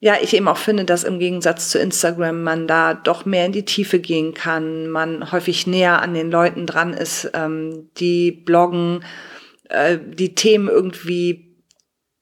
[0.00, 3.52] ja, ich eben auch finde, dass im Gegensatz zu Instagram man da doch mehr in
[3.52, 9.04] die Tiefe gehen kann, man häufig näher an den Leuten dran ist, ähm, die bloggen,
[9.68, 11.62] äh, die Themen irgendwie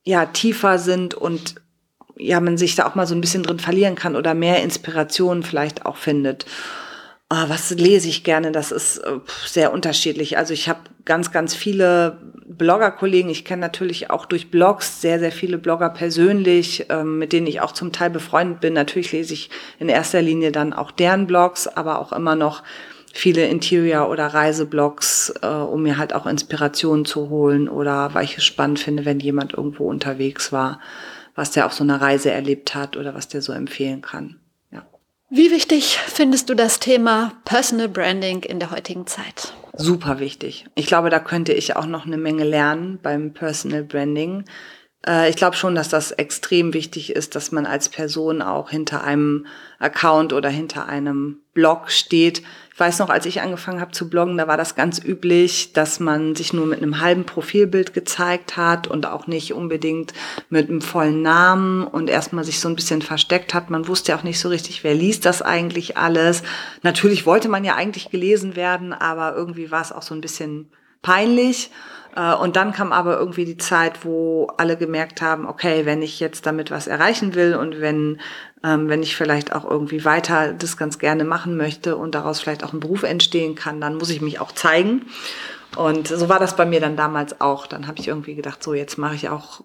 [0.05, 1.60] ja tiefer sind und
[2.21, 5.43] ja, man sich da auch mal so ein bisschen drin verlieren kann oder mehr Inspiration
[5.43, 6.47] vielleicht auch findet.
[7.33, 8.51] Oh, was lese ich gerne?
[8.51, 10.37] Das ist äh, sehr unterschiedlich.
[10.37, 13.31] Also ich habe ganz, ganz viele Blogger-Kollegen.
[13.31, 17.61] Ich kenne natürlich auch durch Blogs sehr, sehr viele Blogger persönlich, ähm, mit denen ich
[17.61, 18.75] auch zum Teil befreundet bin.
[18.75, 22.65] Natürlich lese ich in erster Linie dann auch deren Blogs, aber auch immer noch
[23.13, 28.39] viele Interior- oder Reiseblogs, äh, um mir halt auch Inspirationen zu holen oder weil ich
[28.39, 30.81] es spannend finde, wenn jemand irgendwo unterwegs war,
[31.35, 34.41] was der auf so einer Reise erlebt hat oder was der so empfehlen kann.
[34.71, 34.87] Ja.
[35.29, 39.53] Wie wichtig findest du das Thema Personal Branding in der heutigen Zeit?
[39.75, 40.67] Super wichtig.
[40.75, 44.45] Ich glaube, da könnte ich auch noch eine Menge lernen beim Personal Branding.
[45.07, 49.05] Äh, ich glaube schon, dass das extrem wichtig ist, dass man als Person auch hinter
[49.05, 49.47] einem
[49.79, 52.43] Account oder hinter einem Blog steht.
[52.73, 56.01] Ich weiß noch, als ich angefangen habe zu bloggen, da war das ganz üblich, dass
[56.01, 60.13] man sich nur mit einem halben Profilbild gezeigt hat und auch nicht unbedingt
[60.49, 63.69] mit einem vollen Namen und erstmal sich so ein bisschen versteckt hat.
[63.69, 66.43] Man wusste ja auch nicht so richtig, wer liest das eigentlich alles.
[66.83, 70.71] Natürlich wollte man ja eigentlich gelesen werden, aber irgendwie war es auch so ein bisschen
[71.03, 71.71] peinlich.
[72.17, 76.21] Äh, und dann kam aber irgendwie die Zeit, wo alle gemerkt haben, okay, wenn ich
[76.21, 78.21] jetzt damit was erreichen will und wenn,
[78.65, 82.65] ähm, wenn ich vielleicht auch irgendwie weiter das ganz gerne machen möchte und daraus vielleicht
[82.65, 85.07] auch ein Beruf entstehen kann, dann muss ich mich auch zeigen.
[85.77, 87.67] Und so war das bei mir dann damals auch.
[87.67, 89.63] Dann habe ich irgendwie gedacht, so jetzt mache ich auch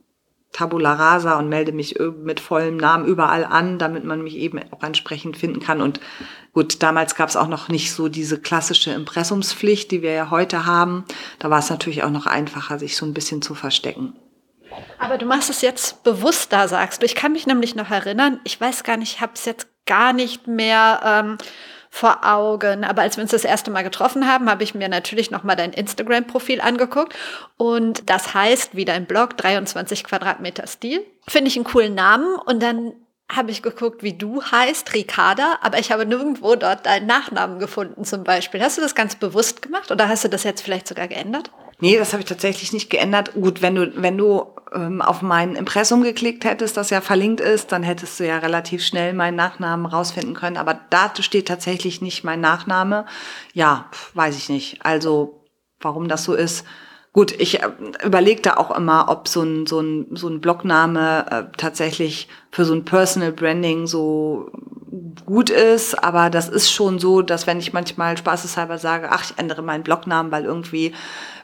[0.55, 4.83] Tabula rasa und melde mich mit vollem Namen überall an, damit man mich eben auch
[4.83, 5.81] entsprechend finden kann.
[5.81, 5.99] Und
[6.53, 10.65] gut, damals gab es auch noch nicht so diese klassische Impressumspflicht, die wir ja heute
[10.65, 11.03] haben.
[11.39, 14.13] Da war es natürlich auch noch einfacher, sich so ein bisschen zu verstecken.
[14.97, 17.05] Aber du machst es jetzt bewusster, sagst du.
[17.05, 20.13] Ich kann mich nämlich noch erinnern, ich weiß gar nicht, ich habe es jetzt gar
[20.13, 21.01] nicht mehr.
[21.03, 21.37] Ähm
[21.95, 22.83] vor Augen.
[22.83, 25.71] Aber als wir uns das erste Mal getroffen haben, habe ich mir natürlich nochmal dein
[25.71, 27.15] Instagram-Profil angeguckt.
[27.55, 31.05] Und das heißt, wie dein Blog, 23 Quadratmeter Stil.
[31.25, 32.35] Finde ich einen coolen Namen.
[32.35, 32.91] Und dann
[33.31, 38.03] habe ich geguckt, wie du heißt, Ricarda, aber ich habe nirgendwo dort deinen Nachnamen gefunden
[38.03, 38.61] zum Beispiel.
[38.61, 41.49] Hast du das ganz bewusst gemacht oder hast du das jetzt vielleicht sogar geändert?
[41.79, 43.33] Nee, das habe ich tatsächlich nicht geändert.
[43.33, 47.71] Gut, wenn du, wenn du ähm, auf mein Impressum geklickt hättest, das ja verlinkt ist,
[47.71, 50.57] dann hättest du ja relativ schnell meinen Nachnamen rausfinden können.
[50.57, 53.05] Aber da steht tatsächlich nicht mein Nachname.
[53.53, 54.85] Ja, weiß ich nicht.
[54.85, 55.43] Also,
[55.79, 56.65] warum das so ist.
[57.11, 57.69] Gut, ich äh,
[58.03, 62.65] überlege da auch immer, ob so ein, so ein, so ein Blogname äh, tatsächlich für
[62.65, 64.51] so ein Personal Branding so
[65.25, 69.37] gut ist, aber das ist schon so, dass wenn ich manchmal spaßeshalber sage, ach, ich
[69.37, 70.93] ändere meinen Blognamen, weil irgendwie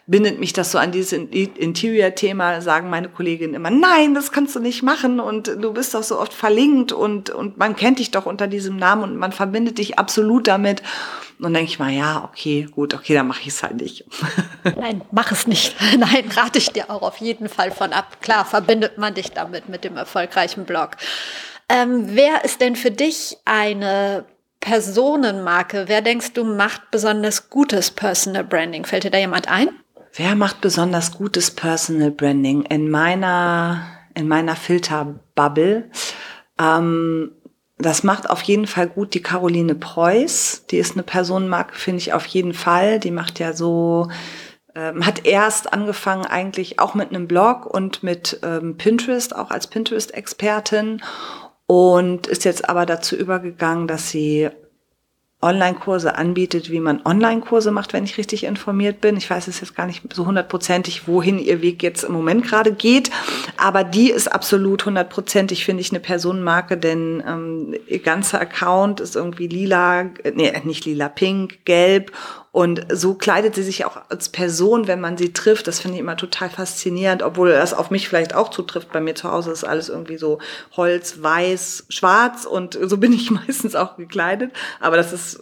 [0.08, 4.60] bindet mich das so an dieses Interior-Thema, sagen meine Kolleginnen immer, nein, das kannst du
[4.60, 8.26] nicht machen und du bist doch so oft verlinkt und, und man kennt dich doch
[8.26, 10.82] unter diesem Namen und man verbindet dich absolut damit.
[11.40, 14.06] Und denke ich mal, ja, okay, gut, okay, dann mache ich es halt nicht.
[14.64, 15.76] Nein, mach es nicht.
[15.98, 18.22] Nein, rate ich dir auch auf jeden Fall von ab.
[18.22, 20.98] Klar, verbindet man dich damit mit dem erfolgreichen Blog.
[21.68, 24.26] Ähm, wer ist denn für dich eine
[24.60, 25.86] Personenmarke?
[25.88, 28.86] Wer denkst du macht besonders gutes Personal Branding?
[28.86, 29.70] Fällt dir da jemand ein?
[30.14, 32.64] Wer macht besonders gutes Personal Branding?
[32.64, 35.90] In meiner, in meiner Filterbubble.
[36.60, 37.32] Ähm,
[37.78, 40.66] das macht auf jeden Fall gut die Caroline Preuß.
[40.70, 43.00] Die ist eine Personenmarke, finde ich auf jeden Fall.
[43.00, 44.10] Die macht ja so,
[44.76, 49.68] ähm, hat erst angefangen eigentlich auch mit einem Blog und mit ähm, Pinterest, auch als
[49.68, 51.02] Pinterest-Expertin
[51.68, 54.50] und ist jetzt aber dazu übergegangen, dass sie
[55.42, 59.18] Online-Kurse anbietet, wie man Online-Kurse macht, wenn ich richtig informiert bin.
[59.18, 62.72] Ich weiß es jetzt gar nicht so hundertprozentig, wohin ihr Weg jetzt im Moment gerade
[62.72, 63.10] geht,
[63.58, 69.16] aber die ist absolut hundertprozentig, finde ich, eine Personenmarke, denn ähm, ihr ganzer Account ist
[69.16, 72.12] irgendwie lila, äh, nee, nicht lila, pink, gelb
[72.54, 75.68] und so kleidet sie sich auch als Person, wenn man sie trifft.
[75.68, 78.92] Das finde ich immer total faszinierend, obwohl das auf mich vielleicht auch zutrifft.
[78.92, 80.40] Bei mir zu Hause ist alles irgendwie so
[80.76, 84.52] Holz, Weiß, Schwarz und so bin ich meistens auch gekleidet.
[84.82, 85.40] Aber das ist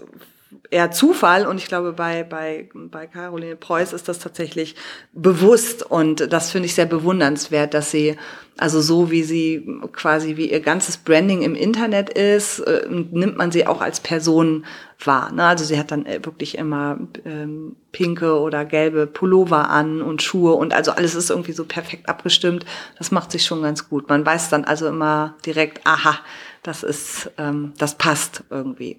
[0.72, 4.76] eher Zufall und ich glaube bei bei bei Caroline Preuß ist das tatsächlich
[5.14, 8.18] bewusst und das finde ich sehr bewundernswert, dass sie
[8.58, 13.52] also so wie sie quasi wie ihr ganzes Branding im Internet ist, äh, nimmt man
[13.52, 14.66] sie auch als Person
[15.04, 15.32] wahr.
[15.32, 15.46] Ne?
[15.46, 20.54] Also sie hat dann äh, wirklich immer ähm, pinke oder gelbe Pullover an und Schuhe
[20.54, 22.66] und also alles ist irgendwie so perfekt abgestimmt.
[22.98, 24.10] Das macht sich schon ganz gut.
[24.10, 26.20] Man weiß dann also immer direkt, aha,
[26.62, 28.98] das ist, ähm, das passt irgendwie.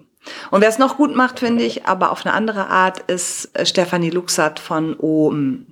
[0.51, 3.65] Und wer es noch gut macht, finde ich, aber auf eine andere Art, ist äh,
[3.65, 5.65] Stefanie Luxat von OM.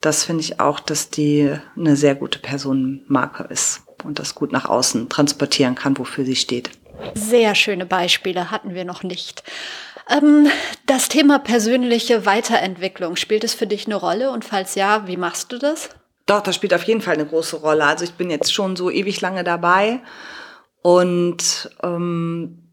[0.00, 4.66] Das finde ich auch, dass die eine sehr gute Personenmarke ist und das gut nach
[4.66, 6.70] außen transportieren kann, wofür sie steht.
[7.14, 9.42] Sehr schöne Beispiele hatten wir noch nicht.
[10.08, 10.48] Ähm,
[10.86, 14.30] das Thema persönliche Weiterentwicklung, spielt es für dich eine Rolle?
[14.30, 15.90] Und falls ja, wie machst du das?
[16.26, 17.84] Doch, das spielt auf jeden Fall eine große Rolle.
[17.84, 20.00] Also ich bin jetzt schon so ewig lange dabei
[20.82, 22.65] und ähm,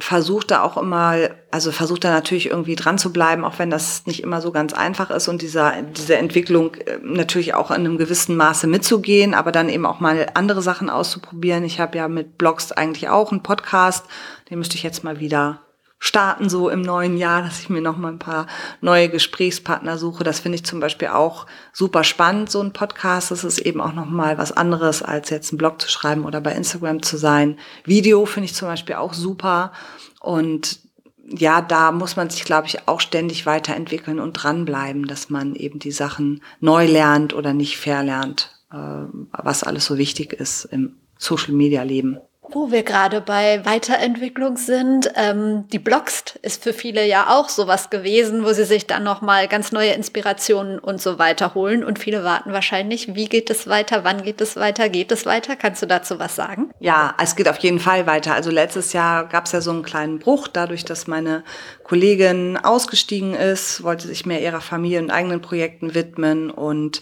[0.00, 1.16] versucht da auch immer,
[1.50, 4.72] also versucht da natürlich irgendwie dran zu bleiben, auch wenn das nicht immer so ganz
[4.72, 9.52] einfach ist und dieser, diese Entwicklung äh, natürlich auch in einem gewissen Maße mitzugehen, aber
[9.52, 11.64] dann eben auch mal andere Sachen auszuprobieren.
[11.64, 14.06] Ich habe ja mit Blogs eigentlich auch einen Podcast,
[14.48, 15.60] den müsste ich jetzt mal wieder
[16.02, 18.46] starten so im neuen Jahr, dass ich mir noch mal ein paar
[18.80, 20.24] neue Gesprächspartner suche.
[20.24, 23.30] Das finde ich zum Beispiel auch super spannend, so ein Podcast.
[23.30, 26.40] Das ist eben auch noch mal was anderes, als jetzt einen Blog zu schreiben oder
[26.40, 27.58] bei Instagram zu sein.
[27.84, 29.72] Video finde ich zum Beispiel auch super.
[30.20, 30.80] Und
[31.28, 35.78] ja, da muss man sich, glaube ich, auch ständig weiterentwickeln und dranbleiben, dass man eben
[35.78, 42.18] die Sachen neu lernt oder nicht verlernt, äh, was alles so wichtig ist im Social-Media-Leben.
[42.52, 47.90] Wo wir gerade bei Weiterentwicklung sind, ähm, die Blogst ist für viele ja auch sowas
[47.90, 51.84] gewesen, wo sie sich dann nochmal ganz neue Inspirationen und so weiter holen.
[51.84, 55.54] Und viele warten wahrscheinlich, wie geht es weiter, wann geht es weiter, geht es weiter?
[55.54, 56.70] Kannst du dazu was sagen?
[56.80, 58.34] Ja, es geht auf jeden Fall weiter.
[58.34, 61.44] Also letztes Jahr gab es ja so einen kleinen Bruch, dadurch, dass meine
[61.84, 67.00] Kollegin ausgestiegen ist, wollte sich mehr ihrer Familie und eigenen Projekten widmen und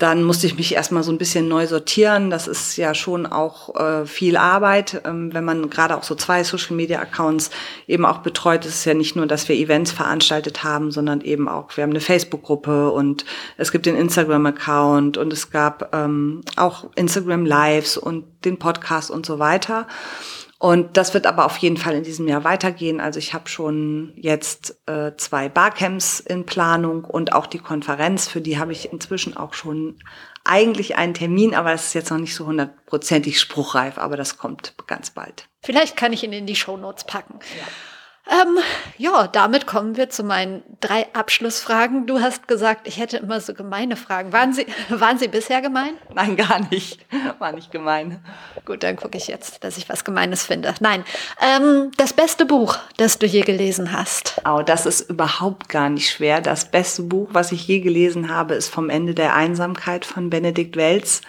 [0.00, 2.30] dann musste ich mich erstmal so ein bisschen neu sortieren.
[2.30, 6.42] Das ist ja schon auch äh, viel Arbeit, ähm, wenn man gerade auch so zwei
[6.42, 7.50] Social Media Accounts
[7.86, 8.64] eben auch betreut.
[8.64, 11.90] Es ist ja nicht nur, dass wir Events veranstaltet haben, sondern eben auch, wir haben
[11.90, 13.26] eine Facebook-Gruppe und
[13.58, 19.26] es gibt den Instagram-Account und es gab ähm, auch Instagram Lives und den Podcast und
[19.26, 19.86] so weiter.
[20.62, 23.00] Und das wird aber auf jeden Fall in diesem Jahr weitergehen.
[23.00, 28.42] Also ich habe schon jetzt äh, zwei Barcamps in Planung und auch die Konferenz, für
[28.42, 29.98] die habe ich inzwischen auch schon
[30.44, 34.74] eigentlich einen Termin, aber es ist jetzt noch nicht so hundertprozentig spruchreif, aber das kommt
[34.86, 35.48] ganz bald.
[35.62, 37.38] Vielleicht kann ich ihn in die Show Notes packen.
[37.40, 37.66] Ja.
[38.30, 38.58] Ähm,
[38.96, 42.06] ja, damit kommen wir zu meinen drei Abschlussfragen.
[42.06, 44.32] Du hast gesagt, ich hätte immer so gemeine Fragen.
[44.32, 45.94] Waren sie, waren sie bisher gemein?
[46.14, 47.04] Nein, gar nicht.
[47.40, 48.24] War nicht gemein.
[48.64, 50.72] Gut, dann gucke ich jetzt, dass ich was Gemeines finde.
[50.78, 51.04] Nein,
[51.40, 54.40] ähm, das beste Buch, das du je gelesen hast.
[54.48, 56.40] Oh, das ist überhaupt gar nicht schwer.
[56.40, 60.76] Das beste Buch, was ich je gelesen habe, ist Vom Ende der Einsamkeit von Benedikt
[60.76, 61.22] Welz.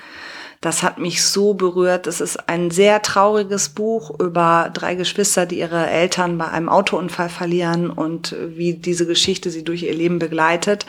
[0.62, 2.06] Das hat mich so berührt.
[2.06, 7.30] Es ist ein sehr trauriges Buch über drei Geschwister, die ihre Eltern bei einem Autounfall
[7.30, 10.86] verlieren und wie diese Geschichte sie durch ihr Leben begleitet.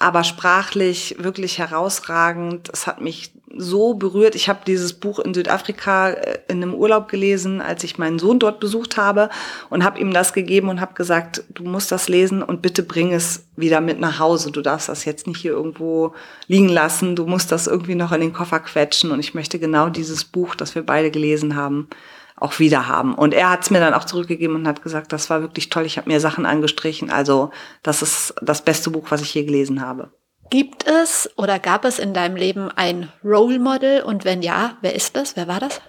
[0.00, 2.68] Aber sprachlich wirklich herausragend.
[2.72, 4.34] Es hat mich so berührt.
[4.34, 8.38] Ich habe dieses Buch in Südafrika äh, in einem Urlaub gelesen, als ich meinen Sohn
[8.38, 9.30] dort besucht habe
[9.70, 13.12] und habe ihm das gegeben und habe gesagt, du musst das lesen und bitte bring
[13.12, 14.50] es wieder mit nach Hause.
[14.50, 16.14] Du darfst das jetzt nicht hier irgendwo
[16.46, 17.16] liegen lassen.
[17.16, 20.54] Du musst das irgendwie noch in den Koffer quetschen und ich möchte genau dieses Buch,
[20.54, 21.88] das wir beide gelesen haben,
[22.36, 23.14] auch wieder haben.
[23.14, 25.86] Und er hat es mir dann auch zurückgegeben und hat gesagt, das war wirklich toll.
[25.86, 27.10] Ich habe mir Sachen angestrichen.
[27.10, 27.50] Also
[27.82, 30.10] das ist das beste Buch, was ich je gelesen habe.
[30.50, 34.02] Gibt es oder gab es in deinem Leben ein Role Model?
[34.02, 35.36] Und wenn ja, wer ist das?
[35.36, 35.80] Wer war das?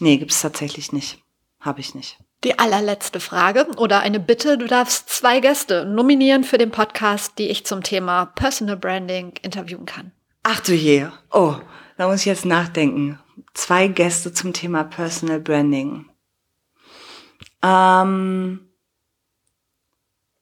[0.00, 1.22] Nee, gibt es tatsächlich nicht.
[1.60, 2.18] Habe ich nicht.
[2.44, 4.58] Die allerletzte Frage oder eine Bitte.
[4.58, 9.86] Du darfst zwei Gäste nominieren für den Podcast, die ich zum Thema Personal Branding interviewen
[9.86, 10.12] kann.
[10.42, 11.06] Ach du je.
[11.32, 11.56] Oh,
[11.96, 13.18] da muss ich jetzt nachdenken.
[13.54, 16.08] Zwei Gäste zum Thema Personal Branding.
[17.62, 18.68] Ähm,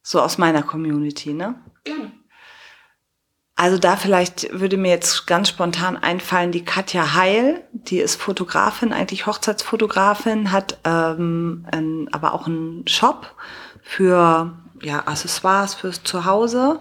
[0.02, 1.54] so aus meiner Community, ne?
[1.84, 2.12] Gerne.
[3.56, 8.92] Also da vielleicht würde mir jetzt ganz spontan einfallen, die Katja Heil, die ist Fotografin,
[8.92, 13.32] eigentlich Hochzeitsfotografin, hat ähm, ein, aber auch einen Shop
[13.80, 14.52] für
[14.82, 16.80] ja, Accessoires fürs Zuhause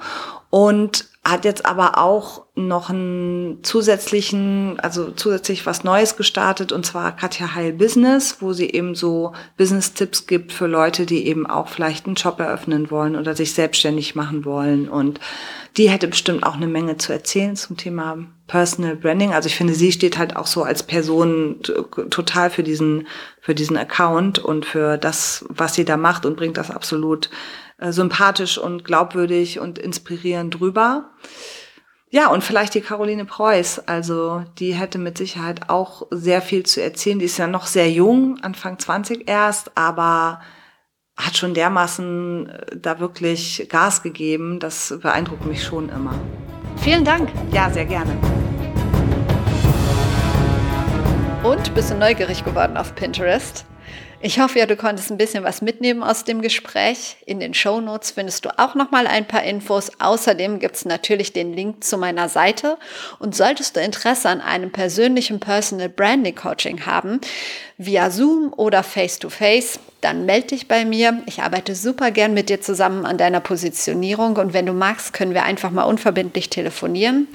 [0.49, 7.15] und hat jetzt aber auch noch einen zusätzlichen, also zusätzlich was Neues gestartet und zwar
[7.15, 12.05] Katja Heil Business, wo sie eben so Business-Tipps gibt für Leute, die eben auch vielleicht
[12.05, 15.19] einen Shop eröffnen wollen oder sich selbstständig machen wollen und
[15.77, 19.33] die hätte bestimmt auch eine Menge zu erzählen zum Thema Personal Branding.
[19.33, 21.61] Also ich finde, sie steht halt auch so als Person
[22.11, 23.07] total für diesen,
[23.41, 27.31] für diesen Account und für das, was sie da macht und bringt das absolut
[27.79, 31.09] äh, sympathisch und glaubwürdig und inspirierend drüber.
[32.13, 33.87] Ja, und vielleicht die Caroline Preuß.
[33.87, 37.17] Also die hätte mit Sicherheit auch sehr viel zu erzählen.
[37.17, 40.39] Die ist ja noch sehr jung, Anfang 20 erst, aber
[41.17, 44.59] hat schon dermaßen äh, da wirklich Gas gegeben.
[44.59, 46.13] Das beeindruckt mich schon immer.
[46.77, 47.31] Vielen Dank.
[47.51, 48.11] Ja, sehr gerne.
[51.41, 53.65] Und bist du neugierig geworden auf Pinterest?
[54.25, 57.17] Ich hoffe ja, du konntest ein bisschen was mitnehmen aus dem Gespräch.
[57.25, 59.91] In den Show Notes findest du auch noch mal ein paar Infos.
[59.99, 62.77] Außerdem gibt es natürlich den Link zu meiner Seite.
[63.19, 67.19] Und solltest du Interesse an einem persönlichen Personal Branding Coaching haben,
[67.77, 71.23] via Zoom oder Face to Face, dann melde dich bei mir.
[71.25, 75.33] Ich arbeite super gern mit dir zusammen an deiner Positionierung und wenn du magst, können
[75.33, 77.27] wir einfach mal unverbindlich telefonieren.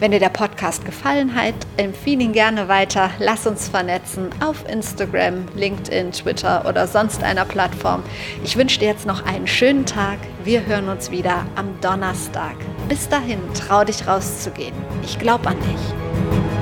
[0.00, 3.10] Wenn dir der Podcast gefallen hat, empfehle ihn gerne weiter.
[3.18, 8.02] Lass uns vernetzen auf Instagram, LinkedIn, Twitter oder sonst einer Plattform.
[8.42, 10.18] Ich wünsche dir jetzt noch einen schönen Tag.
[10.44, 12.56] Wir hören uns wieder am Donnerstag.
[12.88, 14.74] Bis dahin, trau dich rauszugehen.
[15.02, 16.53] Ich glaube an dich.